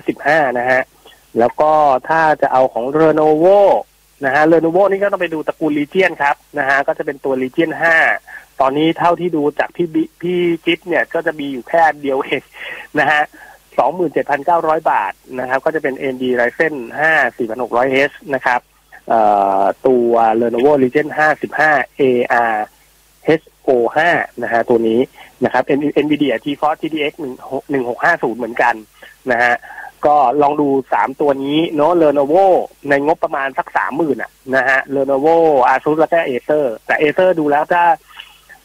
[0.00, 0.80] F15 นะฮะ
[1.38, 1.72] แล้วก็
[2.08, 3.60] ถ้าจะเอาของ Lenovo
[4.24, 7.70] นะฮะ Lenovo นี่ก็ต้องไปดูตระกูล Legion ครับนะฮะก็จะเป็นตัว Legion
[8.16, 12.42] 5ตอนนี้เท่าที่ดูจากพี่บิพี่จิ๊บเนี่ยก็จะมีอยู่แค่เดียวเอง
[12.98, 13.22] นะฮะ
[14.06, 18.60] 27,900บาทนะครับ ก็จะเป็น AMD Ryzen 5 4600H นะครับ
[19.08, 19.20] เอ่
[19.60, 22.56] อตัว Lenovo Legion 5 15 AR
[23.66, 23.98] HO5
[24.42, 25.00] นะฮะตัวนี้
[25.44, 25.62] นะครับ
[26.04, 28.74] NVIDIA GeForce GTX 1650 เหมือนกัน
[29.30, 29.54] นะฮะ
[30.06, 32.46] ก็ลองดูสามตัวนี้เนาะ Lenovo
[32.88, 35.36] ในงบประมาณสักสามหมื่นอะนะฮะ Lenovo
[35.74, 37.82] Asus แล้วก็ Acer แต่ Acer ดูแล้วถ้า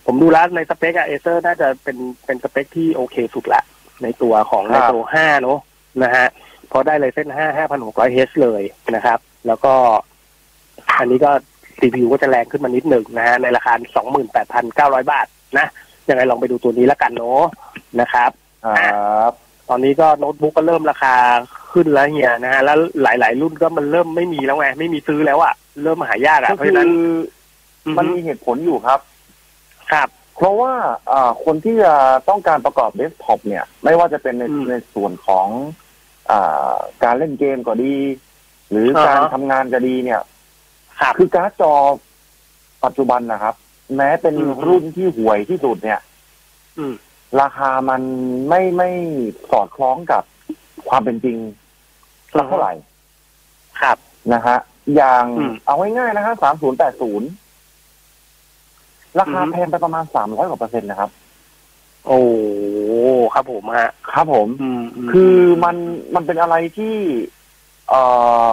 [0.06, 3.62] ผมดูแล้วในสเปคอะ Acer น่าจะเป็นเป็นสเปคที่โอเคสุดละ
[4.04, 5.60] ในตัวของครัในบตัวห้าเนาะ
[6.04, 6.28] นะฮะ
[6.70, 8.64] เพราะได้เลยเส้นห้าห้าพันหกร้อยเฮเลย
[8.96, 9.74] นะครับ แล้วก็
[11.00, 11.32] อันนี้ก็
[11.80, 15.28] CPU ก็จะแรงขึ้นมานิดหนึ่งนะฮะในราคาสองหมื่นแปดพันเก้าร้อยบาท
[15.58, 15.68] นะ
[16.10, 17.42] ยังไงลองไปดูตัวนี้แล้วกันเนาะ
[18.02, 18.32] นะครับ
[18.66, 19.32] ครับ
[19.72, 21.16] ตอนนี้ก็โน้ตบุ๊กก็เริ่มราคา
[21.72, 25.54] ขึ้นแล้วเฮียนะฮะแล้วหลาย ๆ รุ่นก็มันเริ่มไม่มีแล้วไงไม่มีซื้อแล้วอะ
[25.84, 26.90] เริ่มหายากอะก็เพราะคืฉะนั้น
[27.86, 29.00] อมันมีเหตุผลอยู่ครับ
[29.92, 30.74] ครับคเพราะว่า
[31.12, 31.94] อ่าคนที่จะ
[32.30, 35.48] ต้องการประกอบเดสก์ท็อปเนี่ย ไม่ว่าจะเป็นในอืมในส่วนของ
[36.32, 37.96] อ่าการเล่นเกมก็ดี
[38.72, 40.22] หรืออ่าฮะการทำงานก็ดีเนี่ย
[41.02, 41.74] ครับคือการ์ดจอ
[42.84, 43.56] ปัจจุบันนะครับ
[43.96, 46.00] แม้เป็นอืมรุ่นที่ห่วยที่สุดเนี่ย
[46.80, 46.94] อืม
[47.42, 48.02] ราคามัน
[48.50, 48.90] ไม่ไม่
[49.52, 50.24] สอดคล้องกับ
[50.90, 51.38] ความเป็นจริง
[52.38, 52.74] สักเท่าไหร่
[53.82, 53.98] ครับ
[54.34, 54.58] นะฮะ
[54.96, 57.28] อย่างอืมเอาง่ายๆนะฮะสามศูนย์แปดศูนย์
[59.20, 61.12] ราคาอือฮึแพงไปประมาณสามร้อยกว่าเปอร์เซ็นต์นะครับ
[62.08, 62.20] โอ้
[63.34, 65.76] ครับผมฮะ ครับผมอืมมคือมัน
[66.16, 66.96] มันเป็นอะไรที่
[67.90, 68.02] เอ่
[68.48, 68.52] อ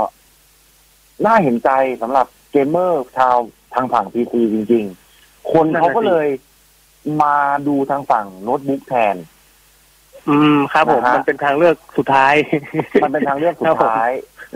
[1.26, 1.70] น่าเห็นใจ
[2.02, 3.36] สำหรับเกมเมอร์ชาว
[3.74, 4.84] ทางฝั่งพีซีจริง
[5.18, 6.26] ๆ คนเขาก็เลย
[7.22, 7.34] มา
[7.68, 9.16] ดูทางฝั่งโน้ตบุ๊กแทน
[10.28, 12.34] อืมครับผม นะฮะ มันเป็นทางเลือกสุดท้าย
[13.02, 14.10] มันเป็นทางเลือกสุครัดบผมท้าย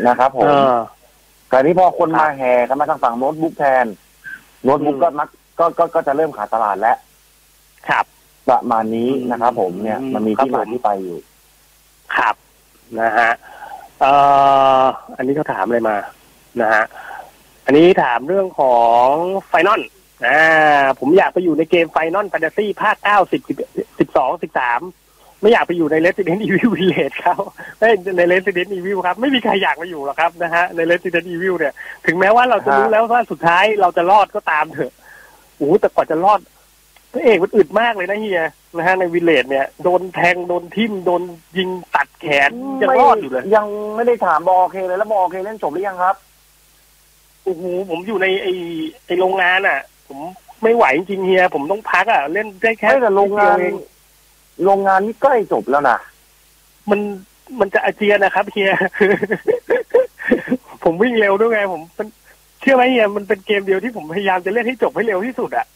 [0.06, 0.74] นะครับผม เออ
[1.48, 3.86] แต่นี้พอคนครับมาแห่กันมาทางฝั่งโน้ตบุ๊กแทน
[4.64, 5.28] โน้ตบุ๊กอืม ก็มัก
[5.58, 6.96] ก็ก็ก็จะเริ่มขาดตลาดแล้ว
[7.88, 8.04] ครับ
[8.48, 11.18] ประมาณนี้อืมนะครับผมเนี่ย อืมมันมีครับที่มาผม ที่ไปอยู่
[12.16, 12.34] ครับ
[13.00, 13.30] นะฮะ
[14.00, 14.12] เอ่
[14.80, 14.84] อ
[15.16, 15.96] อันนี้เขาถามอะไรมา
[16.60, 16.84] นะฮะ
[17.64, 19.06] อันนี้ถามเรื่องของ
[19.48, 19.80] Final
[20.26, 20.42] อ่า
[21.00, 23.42] ผมอยากไปอยู่ในเกม Final Fantasy ภาคเก้าสิบ
[23.98, 24.80] สิบสองสิบสาม
[25.40, 27.36] ไม่อยากไปอยู่ใน Resident Evil Village เขา
[27.78, 31.72] ไม่ใน Resident Evil ครับ ไม่มีใครอยากมาอยู่หรอกครับนะฮะใน Resident Evil เนี่ย
[32.06, 34.92] ถึงแม้ว่าเราจะฮะรู้แล้วว่าสุดท้ายเราจะรอดก็ตามเถอะ
[35.56, 36.40] โอ้โหแต่กว่าจะรอด
[37.12, 38.42] พระเอกมันอึดมากเลยนะเฮีย
[38.76, 41.22] นะฮะในวิลเลจเนี่ยโดนแทงโดนทิ่มโดน
[41.56, 42.50] ยิงตัดแขน
[42.82, 43.66] ยังรอดอยู่เลย ยัง
[43.96, 46.16] ไม่ได้ถามบอเคเลยแล้วบอเคเล่นจบหรือยังครับ
[47.44, 48.46] โอ้โหผมอยู่ในไอ
[49.06, 49.78] ไอโรงงานอะ
[50.12, 50.22] ผม
[50.62, 55.98] ไม่ไหวจริงๆเฮีย ผมต้องพักอะ เล่นได้แค่ไม่แต่โรงงานเดียวเอโรงงานนี่ใกล้จบแล้วนะ
[56.90, 57.00] มัน
[57.60, 58.72] มันจะอาเจียนนะครับเฮีย
[60.84, 62.06] ผมวิ่งเร็วด้วยไง ผมมัน
[62.60, 65.66] เชื่อไหมเฮียมันเป็นเกมเดียวที่ผมพยายามจะเล่นให้จบให้เร็วที่สุดอะ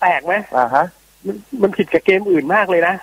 [0.00, 0.84] แปลกไหมอ่าฮะ
[1.26, 2.94] มันมันผิดกับเกมอื่นมากเลยนะ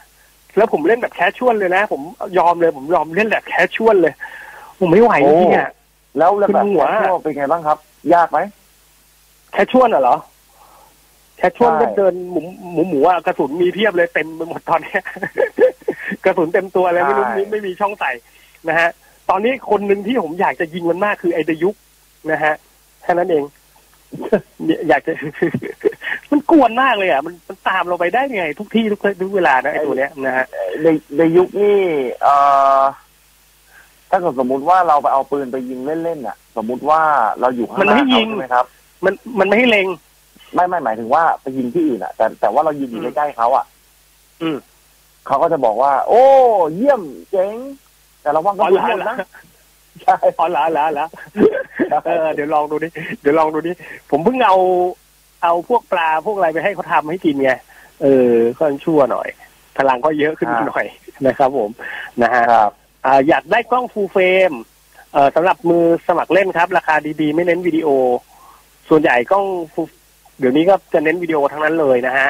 [0.57, 2.01] แล้วผมเล่นแบบ casual เลยนะ ผม
[2.37, 4.13] ยอมเลย ผมยอมเล่นแบบ casual เลย
[4.79, 5.69] ผมไม่ไหวจริงๆอะ
[6.17, 7.77] แล้วแล้วแบบขึ้นหัว casual เป็นไงบ้างครับ
[8.13, 8.39] ยากไหม
[9.51, 10.15] casual น่ะเหรอ
[11.37, 15.01] casual ใช่ก็เดินหมูหมูหมูอะกระสุนมีเพียบเลยเต็มไปหมดตอนเนี้ย
[16.25, 18.11] กระสุนเต็มตัวเลยไม่รู้มีไม่มีช่องใส่
[18.67, 18.89] นะฮะ
[19.29, 21.75] ตอนนี้คนหนึ่งที่ผมอยากจะยิงมันมากคือไอเดยุก
[22.31, 22.53] นะฮะ
[23.03, 23.43] แค่นั้นเอง
[24.65, 25.11] เนี่ยอยากจะ
[26.31, 30.45] มันกวนมากเลยอะ มันมันตามเราไปได้ยังไง ทุกที่ทุกทุกเวลานะไอตัวเนี้ยนะฮะ
[30.83, 31.77] ในในยุคนี้
[32.23, 32.35] เอ่
[32.79, 32.81] อ
[34.09, 37.01] ถ้าเกิดสมมุติว่าเราไปเอาปืนไปยิงเล่นๆน่ะ สมมุติว่า
[37.39, 38.65] เราอยู่ข้างมันหน้าให้ยิเขางใช่ไหมครับ
[39.05, 39.87] มันมันไม่ให้เล็ง
[40.53, 43.65] ไม่ไม่หมายถึงว่าไปยิงที่อื่นอะ แต่แต่ว่าเรายืนอยู่อืมใกล้ๆเขาอะ
[44.41, 44.57] อืม
[45.27, 46.23] เขาก็จะบอกว่า โอ้
[46.75, 47.55] เยี่ยมเจ๋ง
[48.21, 49.17] แต่ระวังกอ๋ระอสุนละหมดละนะ
[50.03, 51.07] ใช่อ๋อละละละ
[52.05, 52.89] เออเดี๋ยวลองดูดิ
[53.21, 53.71] เดี๋ยวลองดูดิ
[54.11, 54.57] ผมเพิ่งเอา
[55.43, 57.51] เอาพวกปลาพวกอะไรไปให้เขาทำให้กินไง
[58.01, 59.27] เออก็ชั่วหน่อย
[59.77, 60.85] พลังก็เยอะขึ้นมาหน่อย
[61.27, 61.69] นะครับ ผม
[62.21, 62.71] นะฮะครับ
[63.05, 64.51] อ่าอยากได้กล้องฟูลเฟรม
[65.13, 67.89] เอ่อสำหรับมือสมัครเล่นครับ ราคาดีๆ ไม่เน้นวิดีโอ
[68.89, 69.89] ส่วนใหญ่กล้อง full
[70.39, 72.29] เดี๋ยวนี้ก็จะเน้นวิดีโอทั้งนั้นเลยนะฮะ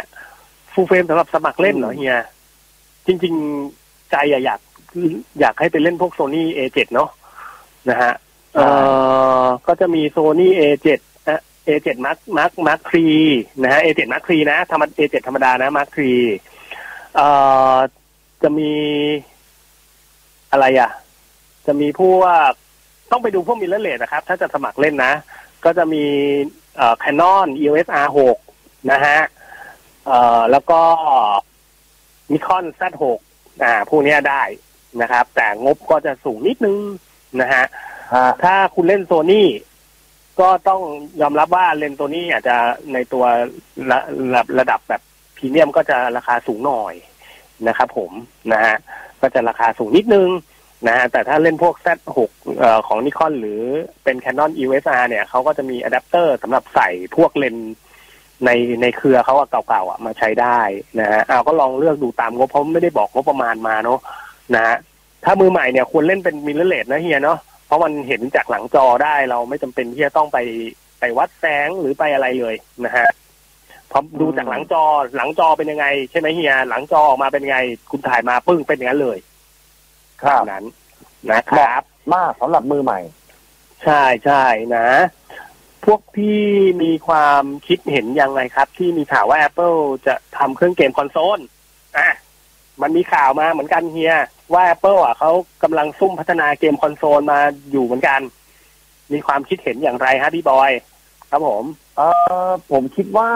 [0.74, 2.18] ฟูลเฟรมสำหรับสมัครเล่นเหรอเฮีย
[3.08, 3.34] จริง
[3.74, 4.60] ๆ ใจอะอยาก
[5.40, 7.10] อยากให้ไปเล่นพวกโซนี่ A7 เนาะ
[7.90, 8.14] นะฮะ
[8.56, 8.66] เอ่
[9.44, 10.88] อก็จะมีโซนี่ A7
[11.26, 12.82] เอ่อ A7 Mark Mark Mark
[13.24, 17.28] 3นะฮะ A7 Mark 3นะธรรมดา A7 ธรรมดานะ Mark 3เอ่
[17.76, 17.78] อ
[18.44, 18.72] จะมี
[20.52, 20.90] อะไรอะ
[21.68, 22.52] จะมีพวก
[23.12, 25.14] ต้องไปดูพวก mirrorless นะครับ ถ้าจะสมัครเล่นนะ
[25.66, 26.04] ก็จะมี
[26.78, 28.18] เอ่อ Canon EOS R6
[28.92, 29.20] นะฮะ
[30.06, 30.82] เอ่อแล้วก็
[32.32, 33.04] Nikon Z6
[33.64, 34.44] อ่าพวกเนี้ยได้
[35.02, 36.80] นะครับ แต่งบก็จะสูงนิดนึง
[37.42, 37.64] นะฮะ
[38.14, 39.50] ฮะถ้าคุณเล่นโซนี่
[40.40, 40.82] ก็ต้อง
[41.22, 42.58] ยอมรับว่าเลนส์ตัวนี้อาจจะ
[42.94, 43.26] ในตัว
[43.92, 44.00] ระ
[44.34, 45.02] ระระดับแบบ
[45.38, 46.94] พรีเมียมก็จะราคาสูงหน่อย
[47.68, 48.12] นะครับผม
[48.54, 48.76] นะฮะ
[49.22, 50.30] ก็จะราคาสูงนิดนึง
[50.86, 52.18] นะฮะแต่ถ้าเล่นพวก Z6
[52.60, 53.62] เอ่อของนิคอนหรือ
[54.04, 57.56] เป็น Canon EOS R เนี่ยเขาก็จะมีอะแดปเตอร์สำหรับใส่พวกเลน
[58.46, 58.50] ใน
[58.82, 60.60] ในเครือเขาอะเก่าๆอะมาใช้ได้
[61.00, 64.00] นะฮะเอาก็ลองเลือกดูตามงบเพราะไม่ได้บอกงบประมาณมาเนาะ
[64.56, 64.78] นะฮะ
[65.26, 70.38] ถ้ามือใหม่เนี่ยควรเล่นเป็นมิเรเลสนะเฮียเนาะเพราะมันเห็นจากหลังจอได้เราไม่จำเป็นที่จะต้องไป
[71.00, 72.56] ไปวัดแสงหรือไปอะไรเลย
[72.86, 73.08] นะฮะ
[73.92, 74.84] พอดูจากหลังจอ
[75.18, 77.60] หลังจอเป็นยังไง ใช่ไหมเฮียหลังจอออกมาเป็นยังไง
[77.92, 79.18] คุณถ่ายมาปึ้งเป็นอย่างนั้นเลย
[80.22, 80.66] ครับแบบนั้น
[81.32, 81.82] นะครับ
[82.14, 83.00] มากสำหรับมือใหม่
[83.84, 84.46] ใช่ใช่
[84.76, 84.88] นะ
[85.86, 86.42] พวกพี่
[86.84, 91.40] มีความคิดเห็นยังไงครับ ที่มีข่าวว่า Apple จะทำเครื่องเกมคอนโซล
[91.98, 92.10] อะ
[92.82, 94.16] มันมีข่าวมาเหมือนกันเฮีย
[94.54, 95.32] ว่า Apple อะเขา
[95.64, 97.40] กำลังซุ่มพัฒนาเกมคอนโซลมา
[97.72, 98.22] อยู่เหมือนกัน
[99.14, 100.72] มีความคิดเห็นอย่างไรฮะพี่บอย
[101.30, 101.64] ครับผม
[101.98, 102.02] เอ
[102.50, 103.32] อผมคิดว่า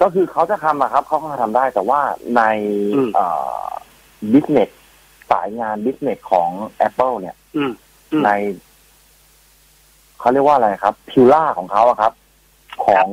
[0.00, 2.00] ก็คือเขาจะทำอะครับเขาก็ทำได้แต่ว่า
[2.36, 2.42] ใน
[2.94, 3.26] อืมเอ่
[3.60, 3.68] อ
[4.32, 4.70] บิสเนส
[5.30, 6.50] สายงานบิสเนสของ
[6.86, 7.72] Apple เนี่ยอืม
[8.12, 8.30] อืมใน
[10.18, 12.12] เขาเรียกว่าอะไรครับพิวล่าของเขาอะครับ
[12.86, 13.08] ของ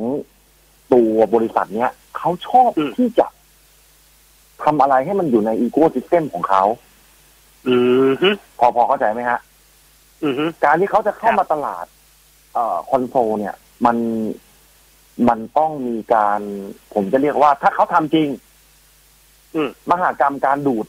[0.92, 3.26] ตัวบริษัทเนี้ยเขาชอบอืมที่จะ
[4.62, 6.62] ทำอะไรให้มันอยู่ในอีโค y ิสเต็มของเขา
[7.68, 7.76] อื
[8.08, 9.40] มฮึพอพอเข้าใจไหมฮะ
[10.22, 11.86] อืมฮึการที่เขาจะเข้าครับมาตลาด
[12.54, 13.54] เอ่อคอนโซลเนี่ย
[13.86, 13.96] มัน
[15.28, 16.40] มันต้องมีการ
[16.94, 18.28] ผมจะเรียกว่า ถ้าเขาทำจริง
[19.54, 20.86] อืมมหากรรมการดูด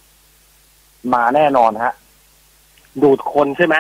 [1.13, 1.93] มาแน่นอนฮะ
[3.03, 3.75] ดูดคนใช่ไหม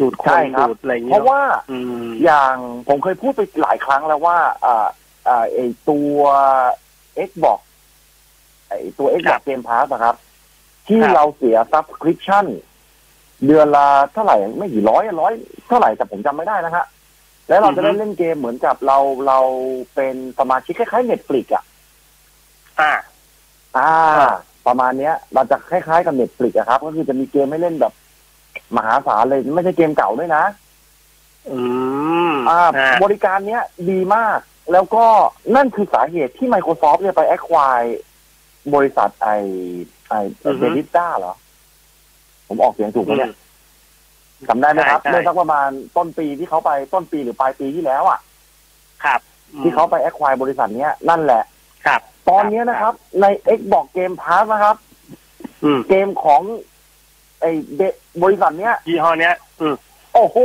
[0.00, 2.54] ดูดคใช่นครับดูดอะไรอย่างเพเงี้ยราะว่าอืมอย่าง
[2.88, 4.86] ผมเคยพูดไปหลายครั้งแล้วว่าอ่า
[5.28, 5.58] อ่าไอ
[5.88, 6.18] ตัว
[7.28, 7.60] Xbox
[8.68, 10.16] ไอตัว Xbox Game Pass นะครับ
[10.88, 12.46] ที่เราเสีย subscription
[13.46, 15.32] เดือนละเท่าไหร่ไม่กี่ร้อยร้อย
[15.68, 16.84] เท่าไหร่แต่ผมจำไม่ได้นะฮะ
[17.48, 19.38] แล้วเราจะได้เล่นเกมเหมือนกับเราเรา
[19.94, 21.64] เป็นสมาชิกคล้ายๆ Netflix อะ
[22.80, 22.92] อ่า
[23.76, 24.36] อ่าอ่า
[24.66, 27.92] ประมาณเนี้ย เราจะคล้ายๆกับ Netflix อะครับ ก็คือจะมีเกมให้เล่นแบบ
[28.76, 30.44] มหาศาลเลยไม่ใช่เกมเก่าด้วยนะ
[31.50, 31.58] อื
[32.30, 34.38] มอ่าอ่า บริการเนี้ยดีมาก
[34.72, 35.04] แล้วก็
[35.56, 37.82] นั่นคือสาเหตุที่ Microsoft เนี่ยไปแอคควาย
[38.74, 39.28] บริษัทไอ
[40.08, 40.14] ไอ
[40.58, 41.34] เบลิต้าเหรอ
[42.48, 43.32] ผมออกเสียงถูกไหมเนี่ย
[44.48, 48.20] จำได้ไหมครับใช่ใช่เมื่อสักประมาณต้นปีที่เขาไปต้นปีหรือปลายปีที่แล้วอะ
[49.04, 49.20] ครับ
[49.62, 51.42] ที่เขาไปแอคควายบริษัทเนี้ยนั่นแหละ
[51.86, 52.00] ครับ
[52.30, 53.26] ตอนเนี้ยนะครับ ใน
[53.58, 54.76] Xbox Game Pass นะครับ
[55.64, 56.42] อืมเกมของ
[57.40, 57.44] ไอ
[57.76, 57.82] เด
[58.22, 59.74] บริษัทเนี้ยยี่ห้อเนี้ย อืม
[60.14, 60.36] โอ้โห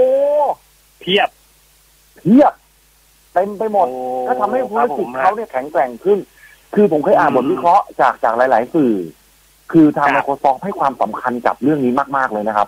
[0.99, 1.29] เพียบ
[2.17, 2.53] เพียบ
[3.33, 6.19] เต็มไปหมดโอ้ก็ทำให้ธุรกิจครับผมเขาเนี่ยแข็งแกร่งขึ้น
[6.75, 8.93] คือผมเคยอ่านอืมบทวิเคราะห์จากจากหลาย ๆ สื่อ
[9.71, 12.67] คือทางครับ Microsoft ให้ความสำคัญกับเรื่องนี้มาก ๆ เลยนะครับ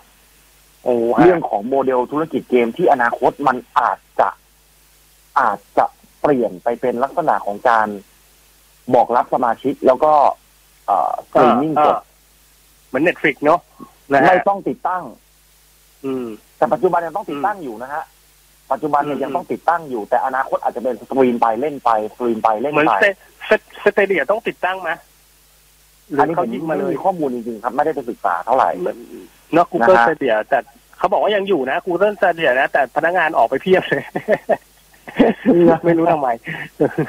[0.83, 4.29] โอ้เรื่องของโมเดลธุรกิจเกมที่อนาคตมันอาจจะ
[5.39, 5.85] อาจจะ
[6.21, 7.87] เปลี่ยนไปเป็นลักษณะของการ
[8.95, 10.13] บอกรับสมาชิกแล้วก็
[10.87, 11.95] เอ่อสตรีมมิ่งสด
[12.87, 13.59] เหมือนเน็ตฟลิกเนาะ
[14.13, 15.03] นะฮะไม่ต้องติดตั้ง
[16.05, 16.25] อืม
[16.57, 18.03] แต่ปัจจุบันยังต้องติดตั้งอยู่นะฮะ
[18.71, 23.05] ปัจจุบันเนี่ยอืมยังต้องติดตั้งอยู่ แต่อนาคตอาจจะเป็นสตรีมไปเล่นไปสตรีมไปเล่นเหมือนไปสเต
[23.59, 24.91] สสเตเดียต้องติดตั้งไหม
[26.11, 28.69] หรือันอนี้ผเขามยิงมาเลยไมีข้อมูลจริงๆครับ ไม่ได้ไปศึกษาเท่าไหร่
[29.53, 30.59] เนาะ Google นะฮะ Stadia แต่
[30.97, 34.03] เขาบอกว่ายังอยู่นะ Google Stadia นะแต่พนักงานออกไปเพียบเลย
[35.85, 36.29] ไม่รู้ทำไม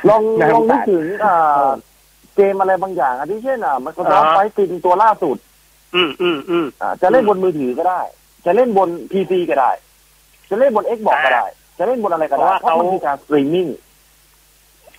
[0.08, 1.68] ลองน่าลองสงนึกสารถึงอ่า
[2.36, 5.36] เกมอะไรบางอย่างอันที่เช่นอะมันก็ต้องอ่าไฟตินตัวล่าสุด
[5.94, 8.00] อืมอืมอืมอ่า จะเล่นบนมือถือก็ได้
[8.46, 9.70] จะเล่นบนพีซีก็ได้
[10.50, 11.46] จะเล่นบน Xbox ก็ได้
[11.78, 13.66] จะเล่นบนอะไรก็ได้เพเพราะว่าราะเขามันคือการสตรีมมิ่ง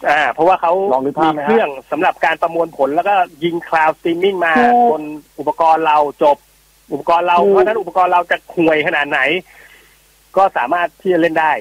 [0.10, 5.04] อ่า เพราะว่าเขาลองนึกภามีพไหมฮะเครื่องสำหรับการประมวลผลแล้วก็ยิงคลาวด์สตรีมมิ่งมาถูกบน
[5.40, 6.38] อุปกรณ์เราจบ
[6.92, 9.20] อุปกรณ์เราถูกเพราะฉะนั้นอุปกรณ์เราจะห่วยขนาดไหน
[10.38, 11.52] ก็สามารถที่จะเล่นได้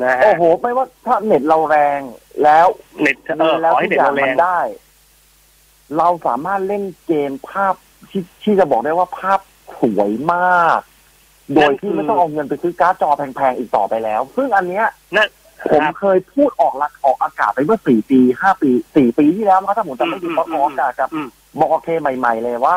[0.00, 2.00] นะฮะโอ้โห ไม่ว่าถ้าเน็ตเราแรง
[2.42, 2.66] แล้ว
[3.00, 4.60] เน็ตเออแล้วขอให้ทุกเน็ตอย่างเราแรมังนได้
[5.98, 7.74] เราสามารถเล่นเกมภาพ
[8.10, 9.40] ที่ที่จะบอกได้ว่าภาพ
[9.80, 10.80] สวยมาก
[11.54, 14.86] โดยที่ไม่ต้องเอาเงินไปซื้อการ์ดจอแพงๆอีกต่อไปแล้ว ซึ่งอันเนี้ย
[15.16, 15.28] นั่น
[15.72, 21.28] ผมครับ เคยพูดออกลักออกอากาศไปเมื่อสี่ปีห้าปีสี่ปีที่แล้วนะครับถ้าผมจำไม่ผิดอืมตอนออกอากาศกับอืม
[21.60, 22.76] บอกเคใหม่ ๆ เลยว่า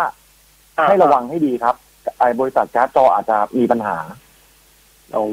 [0.77, 1.75] อ่าให้ระวังให้ดีครับ
[2.19, 3.97] ไอ้บริษัทการ์ดจออาจจะมีปัญหา
[5.13, 5.25] โอ้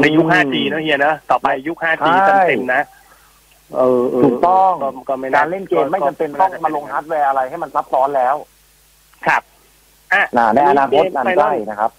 [0.00, 2.82] ในยุคอืม 5G นะเฮียนะต่อไปยุค 5G ใช่เต็มๆนะ
[3.76, 4.72] เออเถูกต้อง
[5.08, 8.34] ก็ไม่การเล่นเกมไม่จำเป็นต้องมาลงฮาร์ดแวร์อะไรให้มันซับซ้อนแล้ว
[9.26, 9.42] ครับ
[10.12, 11.90] อะนะในอนาคตอันเกมใกล้นะครับ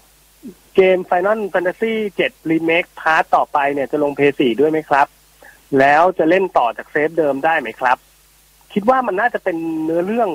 [0.76, 1.92] เกม Final Fantasy
[2.24, 5.06] 7 Remake part ต่อไปเนี่ยจะลง Play 4ด้วยไหมครับ
[5.78, 7.96] แล้วจะเล่นต่อจาก save เดิมได้ไหมครับ
[8.72, 10.30] คิดว่ามันน่าจะเป็นเนื้อเรื่อง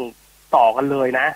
[0.55, 1.27] ต่อกันเลยนะ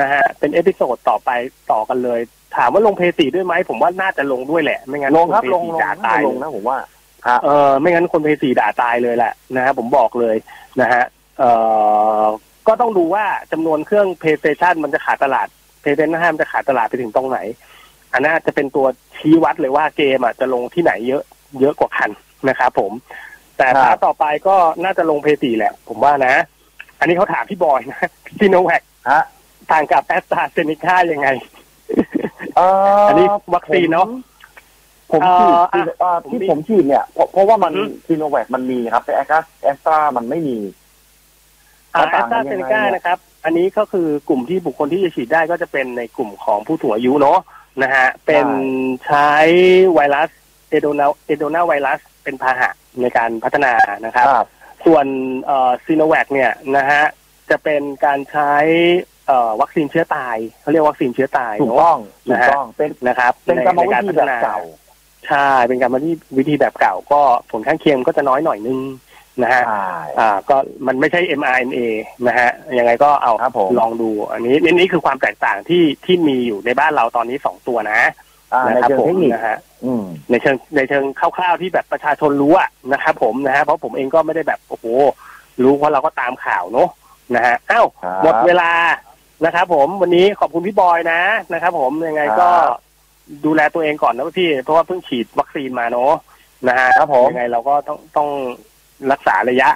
[0.00, 1.30] นะฮะเป็น episode ต่อไป
[1.72, 2.20] ต่อกันเลย
[2.56, 6.78] ถามว่าลง Play 4ด้วยไหมผมว่าน่าจะลงด้วยแหละ ไม่งั้นลงครับนลง Play 4ด่าตายลงนะผมว่า
[7.26, 10.36] ครับเออไม่งั้นคน Play สี่ด่าตายเลยแหละนะฮะผมบอกเลย
[10.80, 11.04] นะฮะ
[11.38, 11.50] เอ่
[12.22, 12.24] อ
[12.68, 15.48] ก็ต้องดูว่าจำนวนเครื่อง PlayStation มันจะขาดตลาด
[15.82, 17.38] PlayStation 5มันจะขาดตลาดไปถึงตรงไหน
[18.12, 18.86] อันน่าจะเป็นตัว
[19.18, 21.22] ชี้วัดเลยว่าเกมอะจะลงที่ไหนเยอะ
[21.60, 22.10] เยอะกว่ากัน
[22.48, 22.92] นะครับผม
[23.56, 26.34] แต่ครับถ้าต่อไปก็น่าจะลงเพย์สี่แหละ ผมว่านะ
[27.00, 29.22] อันนี้เขาถามพี่บอยนะซีโนแวคฮะ
[29.72, 31.28] ต่างกับแอสตราเซเนกายังไง
[32.19, 32.68] เอ่อ
[33.08, 34.06] อันนี้วัคซีนเนอะ
[35.12, 40.56] ผมผมฉีดเอ่ออะเอ่อผมที่มีผมฉีดเนี่ยเพราะเพราะว่ามันอือฮึซีโนแวคมันมีครับ แต่แอสตราแอสตรามันไม่มี
[41.92, 47.38] แอต่าสงตกัรานเซยังเนไงกาเนี่ยนะครับ อันนี้ก็คือกลุ่มที่บุคคลที่จะฉีดได้ก็จะเป็นในกลุ่มของผู้สูงอายุเนาะ
[47.82, 48.46] นะฮะเป็น
[49.06, 49.30] ใช้
[49.94, 50.28] ไวรัส
[50.70, 53.72] เอโดนาเอโดนาไวรัสเป็นพาหะในการพัฒนา
[54.06, 54.46] นะครับครับ
[54.86, 55.06] ส่วน
[55.46, 57.02] เอ่อซีโนแวคเนี่ยนะฮะ
[57.50, 59.09] จะเป็นการใช้เอ่อ
[59.60, 64.58] วัคซีนเชื้อตายเขาเรียกวัคซีนเชื้อตายถูกเนาะต้องถูนะกฮะต้องเป็นนะครับเป็นกรรมวิในธีพัแบฒบนาเก่า
[65.28, 67.20] ใช่เป็นการวิธีวิธีแบบเก่าก็
[67.50, 68.78] ผลข้างเคียงก็จะน้อยหน่อยนึง
[69.42, 70.56] นะฮะใช่อ่าก็
[70.86, 71.78] มันไม่ใช่ mRNA
[72.26, 78.00] นะฮะยังไงก็เอาครับผมลองดู อันนี้นี่นี่คือความแตกต่างที่ที่มีอยู่ในบ้านเราตอนนี้สองตัวนะ
[78.52, 84.86] อ่าในนะครับเชิงผมเทคนิคนะฮะอืมในเชิงในเชิงคร่าวๆที่แบบประชาชนรู้อะนะครับผมนะฮะเพราะผมเองก็ไม่ได้แบบโอ้โห
[85.62, 86.88] รู้เพราะเราก็ตามข่าวเนอะ
[87.34, 88.70] นะฮะอ้าวครับหมดเวลา
[89.44, 91.20] นะครับผมวันนี้ขอบคุณพี่บอยนะ
[91.52, 92.80] นะครับผมยังไงก็ครับ
[93.46, 96.12] ดูแลตัวเองก่อนนะพี่ เพราะว่าเพิ่งฉีดวัคซีนมาเนอะ
[96.68, 98.28] นะฮะครับผมยังไงเราก็ต้องต้อง
[99.12, 99.68] รักษาระยะ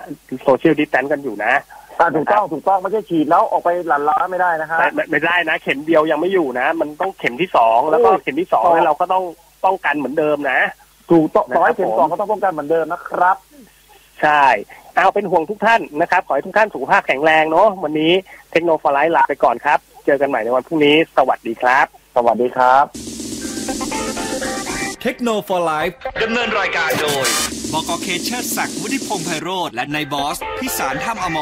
[0.44, 1.52] social distance กันอยู่นะ
[1.98, 9.24] อ่าถูกต้องถูกต้องไม่ใช่ฉีดแล้วออกไปหลั่นล้าไม่ได้นะฮะไม่ไม่ไม่ได้นะ เข็มเดียวยังไม่อยู่นะ มันต้องเข็มที่สองแล้วก็โอ้ยเข็มที่สองต่อแล้วเราก็ต้อง
[9.64, 10.60] ป้องกันเหมือนเดิมนะ
[11.10, 13.36] ถูกต้องนะครับต่อให้เข็มผมสองก็ต้องป้องกันเหมือนเดิมนะครับ
[14.20, 14.44] ใช่
[14.96, 18.12] เอาเป็นห่วงทุกท่านนะครับ ขอให้ทุกท่านสุขภาพแข็งแรงเนาะวันนี้
[18.52, 21.86] เทคโนโลยีลาไปก่อนครับ เจอกันใหม่ในวันพรุ่งนี้ สวัสดีครับ
[22.16, 22.84] สวัสดีครับ
[25.02, 25.78] เทคโนโลยี
[26.22, 27.26] ดำเนินรายการโดย
[27.72, 31.32] บกเคเชอร์ศักดิ์วุฒิพงษ์ไพโรธและนายบอส พิสารท่ามอม